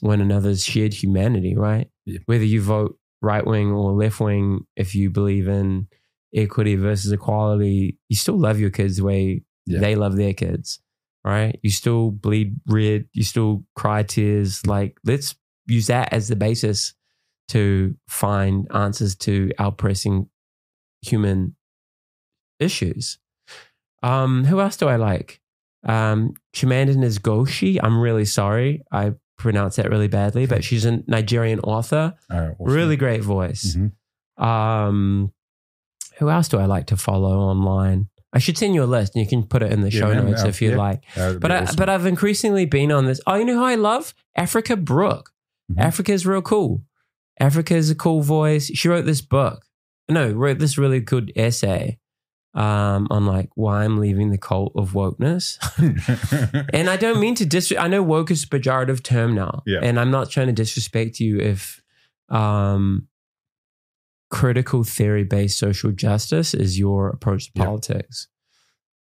[0.00, 1.88] one another's shared humanity, right?
[2.04, 2.18] Yeah.
[2.26, 5.88] Whether you vote right wing or left wing, if you believe in
[6.34, 9.80] equity versus equality, you still love your kids the way Yeah.
[9.80, 10.80] they love their kids,
[11.24, 11.58] right?
[11.62, 14.66] You still bleed red, you still cry tears.
[14.66, 15.34] Like, let's
[15.66, 16.94] use that as the basis
[17.48, 20.28] to find answers to our pressing
[21.02, 21.56] human
[22.60, 23.18] issues.
[24.02, 25.40] Um, who else do I like?
[25.84, 27.78] Um, Chimamanda Ngozi.
[27.82, 28.82] I'm really sorry.
[28.92, 32.14] I pronounced that really badly, but she's a Nigerian author.
[32.30, 32.54] Awesome.
[32.60, 33.76] Really great voice.
[33.76, 33.92] Mhm.
[34.44, 35.32] Um,
[36.18, 38.08] who else do I like to follow online?
[38.32, 40.08] I should send you a list, and you can put it in the Yeah, show
[40.14, 40.76] man, notes if you yeah.
[40.76, 41.02] like.
[41.14, 41.76] But I, awesome.
[41.76, 43.20] but I've increasingly been on this.
[43.26, 44.14] Oh, you know who I love?
[44.36, 45.32] Africa Brooke.
[45.70, 45.78] Mhm.
[45.80, 46.82] Africa's real cool.
[47.38, 48.66] Africa's a cool voice.
[48.74, 49.64] She wrote this book.
[50.08, 51.98] No, wrote this really good essay
[52.54, 55.58] um, on like why I'm leaving the cult of wokeness.
[56.72, 57.72] and I don't mean to dis.
[57.78, 59.80] I know woke is a pejorative term now, Yeah.
[59.82, 61.82] and I'm not trying to disrespect you if
[62.28, 63.08] um,
[64.32, 68.28] critical theory based social justice is your approach to politics.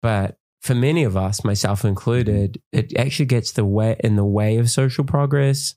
[0.02, 4.58] But for many of us, myself included, it actually gets the way in the way
[4.58, 5.76] of social progress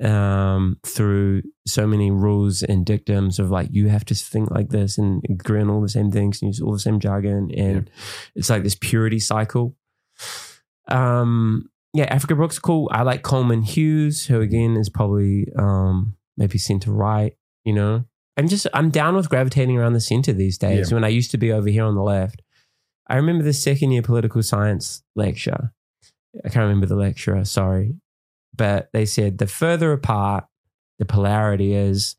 [0.00, 4.98] um, through so many rules and dictums of like you have to think like this
[4.98, 7.88] and agree on all the same things and use all the same jargon, and
[8.34, 9.76] it's like this purity cycle.
[10.88, 12.88] Um, yeah, Africa Brooke's cool.
[12.92, 17.34] I like Coleman Hughes, who again is probably um, maybe centre right.
[17.64, 18.04] You know,
[18.38, 20.90] I'm just I'm down with gravitating around the centre these days.
[20.90, 20.94] Yeah.
[20.94, 22.40] When I used to be over here on the left,
[23.08, 25.72] I remember the second year political science lecture.
[26.44, 27.96] I can't remember the lecturer, sorry,
[28.54, 30.44] but they said the further apart
[30.98, 32.16] the polarity is,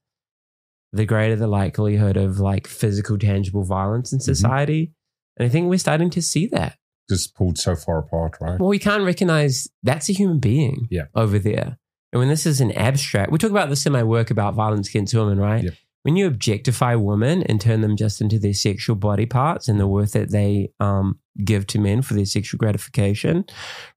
[0.92, 4.24] the greater the likelihood of like physical, tangible violence in Mhm.
[4.24, 4.92] society.
[5.38, 6.76] And I think we're starting to see that.
[7.10, 8.60] just pulled so far apart, right?
[8.60, 11.06] Well, we can't recognize that's a human being Yeah.
[11.16, 11.80] over there.
[12.14, 14.90] And when this is an abstract, we talk about this in my work about violence
[14.90, 15.64] against women, right?
[15.64, 15.72] Yeah.
[16.04, 19.88] When you objectify women and turn them just into their sexual body parts and the
[19.88, 23.46] worth that they um, give to men for their sexual gratification,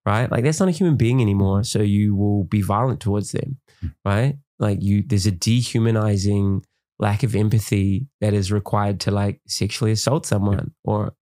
[0.04, 0.30] right?
[0.30, 1.62] Like that's not a human being anymore.
[1.64, 3.92] So you will be violent towards them, Mm.
[4.04, 4.34] right?
[4.58, 6.64] Like you, there's a dehumanizing
[6.98, 11.14] lack of empathy that is required to like sexually assault someone or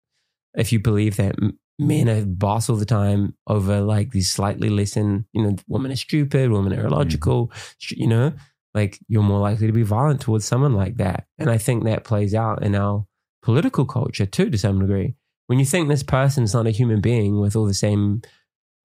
[0.55, 1.37] if you believe that
[1.79, 5.91] men are boss all the time over like these slightly less than you know women
[5.91, 8.31] are stupid women are illogical sh- you know
[8.75, 11.27] like you're more likely to be violent towards someone like that.
[11.39, 13.07] And i think that plays out in our
[13.43, 15.15] political culture too to some degree.
[15.47, 18.23] When you think this person's not a human being with all the same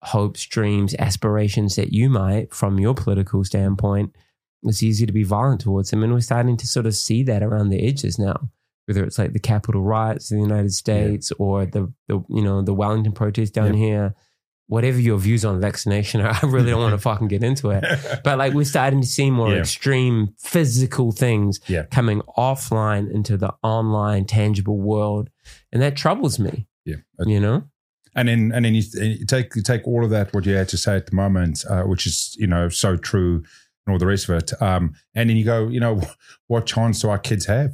[0.04, 4.16] hopes dreams aspirations that you might from your political standpoint
[4.64, 6.04] it's easy to be violent towards them.
[6.04, 8.52] And we're starting to sort of see that around the edges now
[8.86, 12.62] whether it's like the Capitol riots in the United States or the, the you know
[12.62, 14.16] the Wellington protest down here,
[14.72, 17.84] whatever your views on vaccination are, I really don't want to fucking get into it.
[18.24, 19.60] But like we're starting to see more Yeah.
[19.60, 21.84] extreme physical things Yeah.
[21.92, 25.30] coming offline into the online tangible world,
[25.74, 26.68] and that troubles me.
[26.86, 26.96] yeah.
[27.26, 27.64] You know,
[28.16, 30.70] And then, and then you, you take you take all of that what you had
[30.70, 33.44] to say at the moment, uh, which is you know so true,
[33.86, 34.50] and all the rest of it.
[34.62, 36.00] Um, and then you go, you know,
[36.48, 37.72] what chance do our kids have?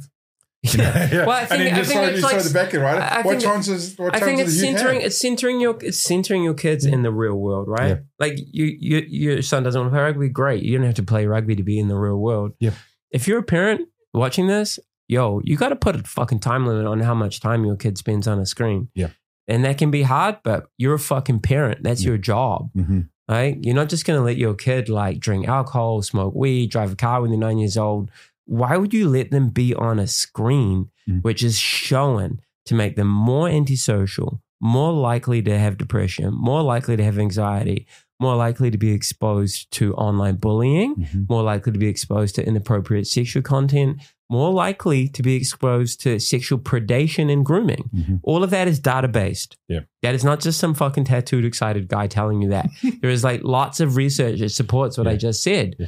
[0.74, 0.84] You know?
[1.12, 1.26] yeah.
[1.26, 3.00] Well, I and think, then I just think you like the back in, right?
[3.00, 3.96] I- what think- chances?
[3.98, 7.12] What I think it's you centering it's centering your it's centering your kids in the
[7.12, 7.88] real world, right?
[7.88, 7.96] Yeah.
[8.18, 10.62] Like you, you your son doesn't want to play rugby, great.
[10.62, 12.52] You don't have to play rugby to be in the real world.
[12.60, 12.70] Yeah.
[13.10, 16.86] If you're a parent watching this, yo, you got to put a fucking time limit
[16.86, 18.88] on how much time your kid spends on a screen.
[18.94, 19.08] Yeah.
[19.46, 21.82] And that can be hard, but you're a fucking parent.
[21.82, 22.08] That's Yeah.
[22.08, 23.08] your job, Mhm.
[23.30, 23.56] right?
[23.62, 26.96] You're not just going to let your kid like drink alcohol, smoke weed, drive a
[26.96, 28.10] car when they're nine years old.
[28.48, 31.22] Why would you let them be on a screen Mm.
[31.22, 36.96] which is shown to make them more antisocial, more likely to have depression, more likely
[36.98, 37.86] to have anxiety,
[38.20, 41.28] more likely to be exposed to online bullying, Mhm.
[41.30, 46.18] more likely to be exposed to inappropriate sexual content, more likely to be exposed to
[46.20, 47.88] sexual predation and grooming.
[47.96, 48.20] Mhm.
[48.22, 49.56] All of that is data based.
[49.68, 49.80] Yeah.
[50.02, 52.68] That is not just some fucking tattooed, excited guy telling you that.
[53.00, 55.76] there is like lots of research that supports what I just said.
[55.78, 55.86] Yeah.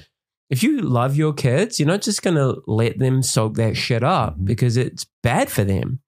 [0.50, 4.02] If you love your kids, you're not just going to let them soak that shit
[4.02, 4.44] up Mhm.
[4.44, 6.00] because it's bad for them.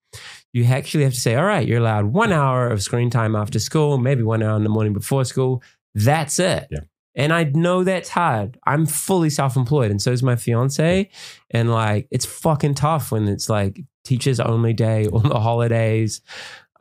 [0.55, 3.59] you actually have to say, all right, you're allowed one hour of screen time after
[3.59, 5.63] school, maybe one hour in the morning before school.
[5.95, 6.67] That's it.
[6.71, 6.81] Yeah.
[7.15, 8.59] And I know that's hard.
[8.67, 11.09] I'm fully self employed, and so is my fiance.
[11.51, 16.21] And like, it's fucking tough when it's like teachers only day on the holidays.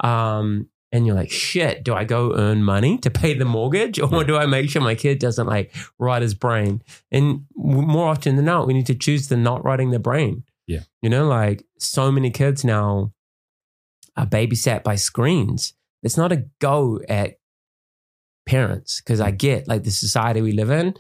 [0.04, 4.24] Um, and you're like, shit, do I go earn money to pay the mortgage or
[4.24, 6.82] do I make sure my kid doesn't like rot his brain?
[7.12, 10.44] And more often than not, we need to choose the not rotting the brain.
[10.68, 10.82] Yeah.
[11.02, 13.14] You know, like so many kids now
[14.18, 15.74] are babysat by screens.
[16.04, 17.38] It's not a go at
[18.46, 19.38] parents because I mm.
[19.38, 20.96] get like the society we live in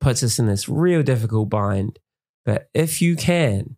[0.00, 1.98] puts us in this real difficult bind.
[2.44, 3.76] But if you can,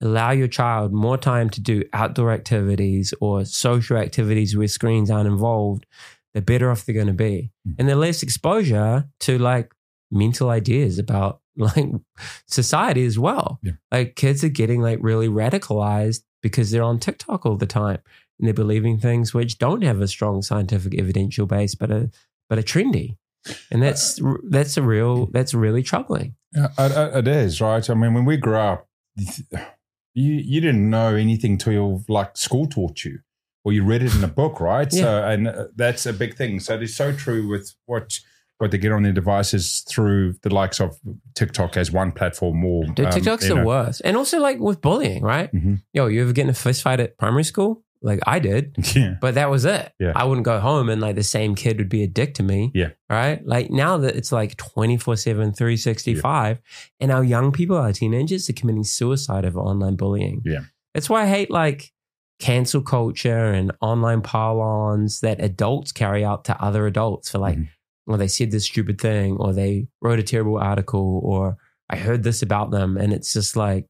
[0.00, 5.26] allow your child more time to do outdoor activities or social activities where screens aren't
[5.28, 5.84] involved,
[6.34, 7.50] the better off they're going to be.
[7.68, 7.74] Mm.
[7.78, 9.72] And the less exposure to like
[10.10, 11.86] mental ideas about like
[12.46, 13.58] society as well.
[13.62, 13.72] Yeah.
[13.92, 17.98] Like kids are getting like really radicalized because they're on TikTok all the time
[18.38, 22.10] and they're believing things which don't have a strong scientific evidential base, but are
[22.48, 23.16] but are trendy.
[23.70, 26.36] And that's that's a real that's really troubling.
[26.54, 27.88] Yeah, it, it- it is right.
[27.90, 28.86] I mean, when we grew up,
[30.14, 33.20] you you didn't know anything till like school taught you,
[33.64, 34.92] or you read it in a book, right?
[34.92, 36.60] So, and uh, that's a big thing.
[36.60, 38.18] So, it's so true with what
[38.58, 40.98] what they get on their devices through the likes of
[41.34, 42.62] TikTok as one platform.
[42.62, 43.64] Or Dude, um, TikTok's you the know.
[43.64, 44.02] worst.
[44.04, 45.50] And also like with bullying, right?
[45.50, 45.82] Mhm.
[45.94, 47.82] Yo, you ever get in a fist fight at primary school?
[48.02, 48.76] Like I did.
[48.96, 49.92] Yeah, But that was it.
[49.98, 50.12] Yeah.
[50.16, 52.70] I wouldn't go home and like the same kid would be a dick to me.
[52.74, 52.90] Yeah.
[53.10, 53.44] Right.
[53.46, 56.60] Like now that it's like 24 7, 365,
[57.00, 60.42] and our young people, our teenagers are committing suicide over online bullying.
[60.44, 60.60] Yeah.
[60.94, 61.92] That's why I hate like
[62.38, 67.68] cancel culture and online parlons that adults carry out to other adults for like, Mhm.
[68.06, 71.58] well, they said this stupid thing or they wrote a terrible article or
[71.90, 72.96] I heard this about them.
[72.96, 73.86] And it's just like,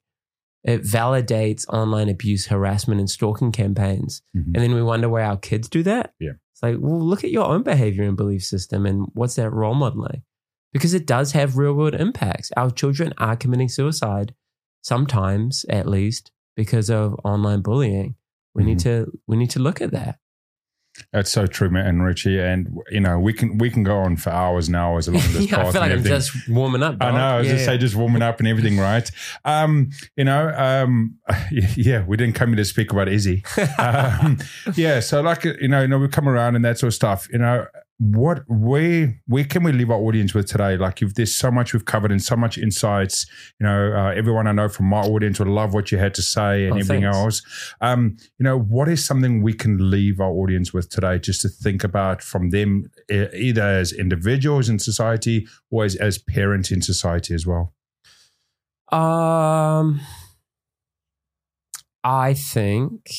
[0.65, 4.23] it validates online abuse, harassment, and stalking campaigns.
[4.37, 4.45] Mhm.
[4.47, 6.13] And then we wonder why our kids do that.
[6.21, 6.33] Yeah.
[6.53, 9.75] It's like, well, look at your own behavior and belief system and what's that role
[9.75, 10.23] modeling?
[10.73, 12.53] Because it does have real world impacts.
[12.57, 14.35] Our children are committing suicide,
[14.83, 18.15] sometimes at least, because of online bullying.
[18.55, 19.05] We need Mm-hmm.
[19.05, 20.19] to we need to look at that.
[21.13, 22.39] That's so true, man, and Richie.
[22.39, 25.51] And you know, we can we can go on for hours and hours along this
[25.51, 26.97] yeah, I path feel like I'm just warming up.
[27.01, 27.19] I know.
[27.19, 27.55] I was yeah.
[27.55, 29.11] just say just warming up and everything, right?
[29.45, 31.19] Um, you know, um,
[31.77, 33.45] yeah, we didn't come here to speak about Izzy.
[33.79, 34.39] Um,
[34.75, 37.29] yeah, so like you know, you know, we come around and that sort of stuff.
[37.33, 37.67] You know,
[38.03, 40.79] what where where can we leave our audience with today?
[40.79, 43.27] Like, if there's so much we've covered and so much insights,
[43.61, 46.23] you know, uh, everyone I know from my audience would love what you had to
[46.23, 47.15] say and Oh, everything thanks.
[47.17, 47.43] else.
[47.83, 51.51] Um, you know, what is something we can leave our audience with today, just to
[51.51, 56.81] think about from them, e- either as individuals in society or as, as parents in
[56.81, 57.75] society as well.
[58.91, 60.01] Um,
[62.03, 63.11] I think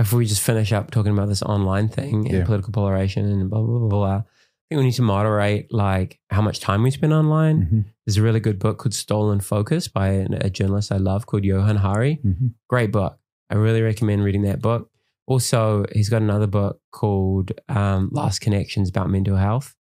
[0.00, 2.44] if we just finish up talking about this online thing and Yeah.
[2.44, 4.22] political polarization and blah blah blah blah, I
[4.68, 7.56] think we need to moderate like how much time we spend online.
[7.62, 7.84] Mhm.
[8.06, 10.08] There's a really good book called Stolen Focus by
[10.48, 12.20] a journalist I love called Johann Hari.
[12.24, 12.54] Mhm.
[12.68, 13.18] Great book.
[13.50, 14.90] I really recommend reading that book.
[15.26, 19.74] Also, he's got another book called um, Lost Connections about mental health.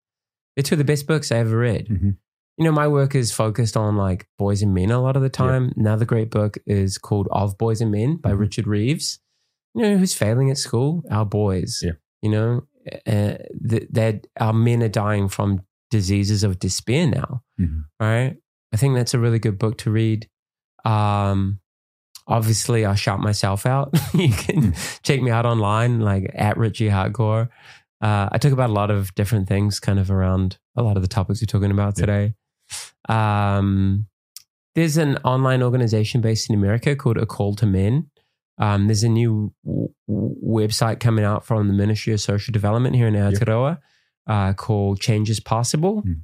[0.55, 2.17] They're two of the best books I ever read Mhm.
[2.57, 5.29] you know, my work is focused on like boys and men a lot of the
[5.29, 5.71] time.
[5.77, 8.39] Another great book is called Of Boys and Men by Mhm.
[8.39, 9.19] Richard Reeves.
[9.75, 11.03] You know, who's failing at school?
[11.11, 11.81] Our boys.
[11.83, 11.91] Yeah.
[12.21, 12.61] You know,
[13.07, 15.61] uh, that our men are dying from
[15.91, 17.43] diseases of despair now.
[17.59, 17.83] Mhm.
[17.99, 18.37] Right.
[18.73, 20.27] I think that's a really good book to read.
[20.85, 21.59] Um,
[22.27, 23.89] obviously, I shout myself out.
[24.13, 27.49] you can check me out online, like at Richie Hardcore.
[28.01, 31.01] Uh, I talk about a lot of different things, kind of around a lot of
[31.03, 32.05] the topics we're talking about Yeah.
[32.05, 32.33] today.
[33.07, 34.07] Um,
[34.75, 38.09] there's an online organization based in America called A Call to Men.
[38.59, 43.07] Um, there's a new w- website coming out from the Ministry of Social Development here
[43.07, 43.79] in Aotearoa
[44.27, 46.03] uh, called Changes Possible.
[46.03, 46.21] Mm.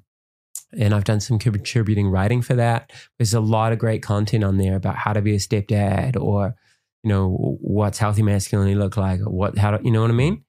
[0.78, 2.92] And I've done some contributing writing for that.
[3.18, 6.56] There's a lot of great content on there about how to be a stepdad or,
[7.04, 10.14] you know, what's healthy masculinity look like or what, how do, you know what I
[10.14, 10.44] mean?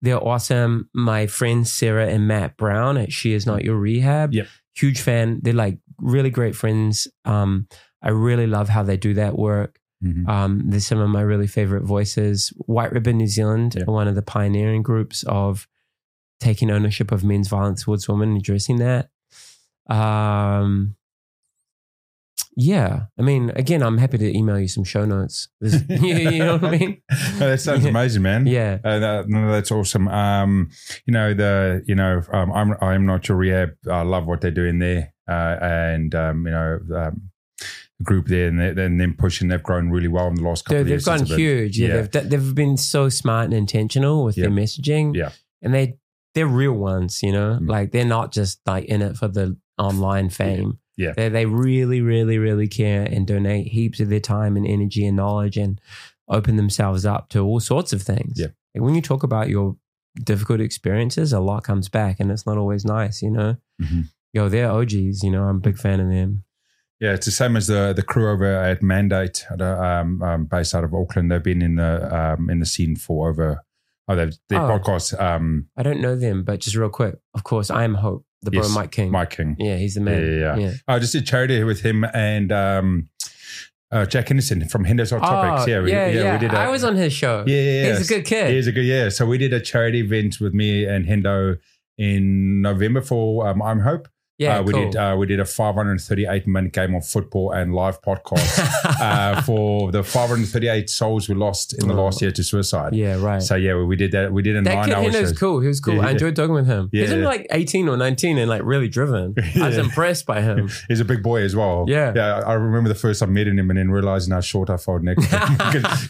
[0.00, 0.88] They're awesome.
[0.94, 4.32] My friends Sarah and Matt Brown at She Is Not Your Rehab.
[4.32, 4.46] Yep.
[4.74, 5.40] Huge fan.
[5.42, 7.08] They're like really great friends.
[7.24, 7.66] Um,
[8.00, 9.78] I really love how they do that work.
[10.04, 10.28] Mhm.
[10.28, 12.52] Um, there's some of my really favorite voices.
[12.66, 13.84] White Ribbon New Zealand Yeah.
[13.88, 15.66] are one of the pioneering groups of
[16.40, 19.10] taking ownership of men's violence towards women and addressing that.
[19.90, 20.94] Um,
[22.60, 25.48] yeah, I mean, again, I'm happy to email you some show notes.
[25.60, 27.02] You, you know what I mean?
[27.38, 27.90] No, that sounds Yeah.
[27.90, 28.46] amazing, man.
[28.46, 28.78] Yeah.
[28.84, 30.08] Uh, that, no, that's awesome.
[30.08, 30.70] Um,
[31.06, 33.70] you know the you know um, I'm I'm not your rehab.
[33.90, 37.30] I love what they're doing there, uh, and um, you know um,
[38.02, 39.48] group there, and they- and them pushing.
[39.48, 41.04] They've grown really well in the last couple Dude, of they've years.
[41.04, 41.78] gone they've been- huge.
[41.78, 42.02] Yeah, Yeah.
[42.02, 45.16] They've, they've been so smart and intentional with their messaging.
[45.16, 45.30] Yeah.
[45.62, 45.98] And they,
[46.34, 47.58] they're real ones, you know?
[47.60, 47.68] Mm.
[47.68, 50.78] Like they're not just like in it for the online fame.
[50.96, 51.12] Yeah.
[51.16, 55.16] They, they really, really, really care and donate heaps of their time and energy and
[55.16, 55.80] knowledge and
[56.28, 58.34] open themselves up to all sorts of things.
[58.38, 58.48] Yeah.
[58.74, 59.76] And when you talk about your
[60.22, 63.56] difficult experiences, a lot comes back and it's not always nice, you know?
[63.82, 64.04] Mhm.
[64.32, 65.44] Yo, they're OGs, you know?
[65.44, 66.44] I'm a big fan of them.
[67.00, 70.74] Yeah, it's the same as the the crew over at Mandate, the, um, um, based
[70.74, 71.30] out of Auckland.
[71.30, 73.62] They've been in the um, in the scene for over.
[74.08, 74.78] Oh, they've, their Oh.
[74.78, 75.20] podcast.
[75.20, 78.50] Um, I don't know them, but just real quick, of course, I am Hope, the
[78.50, 79.10] bro Yes, Mike King.
[79.10, 79.54] Mike King.
[79.58, 80.22] Yeah, he's the man.
[80.22, 80.72] Yeah, yeah, yeah.
[80.88, 83.10] I just did charity with him and um,
[83.92, 85.68] uh, Jack Henderson from Hinder's Hot Topics.
[85.70, 86.32] Oh, we, yeah, yeah.
[86.32, 86.54] we did.
[86.54, 87.44] A, I was on his show.
[87.46, 87.96] Yeah, yeah, yeah.
[87.98, 88.50] He's a good kid.
[88.54, 89.08] He's a good yeah.
[89.10, 91.58] So we did a charity event with me and Hendo
[91.98, 94.08] in November for um, I'm Hope.
[94.38, 94.84] Yeah, uh, we cool.
[94.90, 98.58] did uh, we did a 538 minute game of football and live podcast
[99.00, 102.04] uh, for the 538 souls we lost in the Oh.
[102.04, 102.94] last year to suicide.
[102.94, 103.42] yeah, right.
[103.42, 104.32] So yeah, we did that.
[104.32, 105.60] We did a that nine kid, hour knows cool.
[105.60, 105.94] He was cool.
[105.94, 106.10] Yeah, I yeah.
[106.12, 106.88] enjoyed talking with him.
[106.92, 107.28] He's Yeah, only yeah.
[107.28, 109.34] like 18 or 19 and like really driven.
[109.60, 110.68] I was impressed by him.
[110.88, 111.84] He's a big boy as well.
[111.88, 112.12] Yeah.
[112.14, 112.40] yeah.
[112.46, 115.30] I remember the first time meeting him and then realizing how short I felt next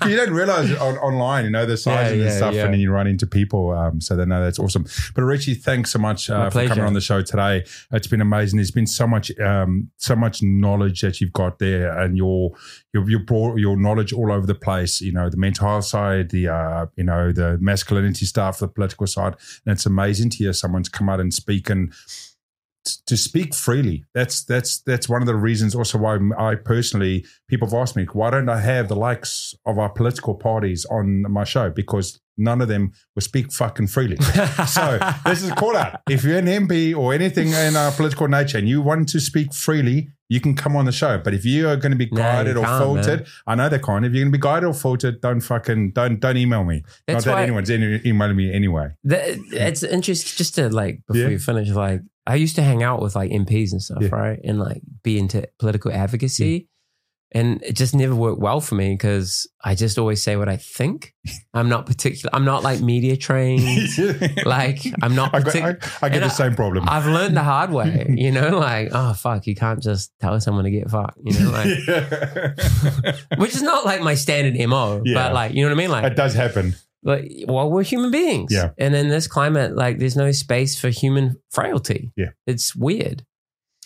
[0.06, 3.06] you don't realize on, online, you know, the size and stuff, and then you run
[3.06, 3.70] into people.
[3.70, 4.84] Um, so they know that's awesome.
[5.14, 7.64] But Richie, thanks so much uh, for coming on the show today.
[7.92, 8.58] It's been amazing.
[8.58, 12.52] There's been so much, um, so much knowledge that you've got there, and your
[12.92, 15.00] your you brought your knowledge all over the place.
[15.00, 19.06] You know, the mental health side, the uh, you know, the masculinity stuff, the political
[19.06, 21.92] side, and it's amazing to hear someone's come out and speak and
[23.06, 24.04] to speak freely.
[24.14, 28.04] That's that's that's one of the reasons also why I personally people have asked me
[28.12, 32.60] why don't I have the likes of our political parties on my show because none
[32.60, 34.16] of them will speak fucking freely.
[34.66, 36.00] so this is a call out.
[36.08, 39.52] If you're an MP or anything in our political nature and you want to speak
[39.52, 41.18] freely, you can come on the show.
[41.18, 43.26] But if you are going to be guided or filtered, man.
[43.46, 44.04] I know they can't.
[44.04, 46.82] If you're going to be guided or filtered, don't fucking don't don't email me.
[47.06, 48.90] That's Not that why- anyone's any- emailing me anyway.
[49.04, 51.28] That, it's interesting just to like before Yeah.
[51.28, 54.08] you finish like i used to hang out with like mps and stuff Yeah.
[54.12, 56.66] right and like be into political advocacy Mm.
[57.32, 60.56] And it just never worked well for me because i just always say what i
[60.56, 61.12] think
[61.54, 63.88] i'm not particular i'm not like media trained
[64.46, 65.68] like i'm not I, got, I,
[66.02, 66.88] I get and the I- same problem.
[66.88, 70.64] i've learned the hard way you know like oh fuck you can't just tell someone
[70.64, 72.58] to get fucked you know like
[73.38, 75.14] which is not like my standard mo Yeah.
[75.14, 76.74] but like you know what i mean like it does happen.
[77.02, 78.70] like well we're human beings Yeah.
[78.78, 82.30] and in this climate like there's no space for human frailty Yeah.
[82.46, 83.24] it's weird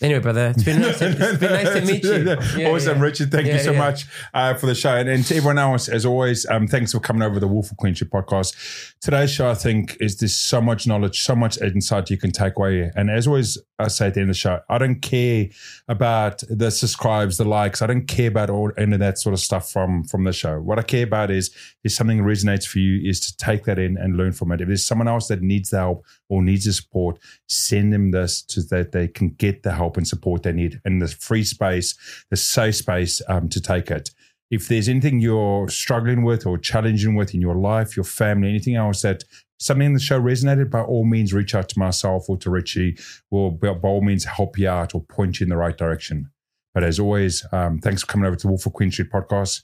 [0.03, 2.23] anyway brother it's been nice, to, it's been nice to meet you
[2.57, 3.03] Yeah, awesome, yeah.
[3.03, 3.31] Richard.
[3.31, 3.79] Thank you so yeah.
[3.79, 4.95] much uh, for the show.
[4.95, 7.71] And, and to everyone else, as always, um, thanks for coming over to the Wolf
[7.71, 8.95] of Queen Street podcast.
[9.01, 12.57] Today's show, I think, is there's so much knowledge, so much insight you can take
[12.57, 12.91] away.
[12.95, 15.47] And as always, I say at the end of the show, I don't care
[15.87, 17.81] about the subscribes, the likes.
[17.81, 20.59] I don't care about all any of that sort of stuff from from the show.
[20.59, 23.97] What I care about is if something resonates for you, is to take that in
[23.97, 24.61] and learn from it.
[24.61, 28.45] If there's someone else that needs the help or needs the support, send them this
[28.47, 31.95] so that they can get the help and support they need in the free space,
[32.29, 34.11] the safe space um, to take it.
[34.51, 38.75] If there's anything you're struggling with or challenging with in your life, your family, anything
[38.75, 39.23] else that
[39.59, 42.97] something in the show resonated, by all means, reach out to myself or to Richie.
[43.31, 46.29] We'll by all means help you out or point you in the right direction.
[46.73, 49.63] But as always, um, thanks for coming over to the Wolf of Queen Street podcast.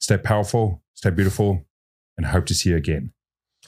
[0.00, 1.64] Stay powerful, stay beautiful,
[2.16, 3.12] and hope to see you again.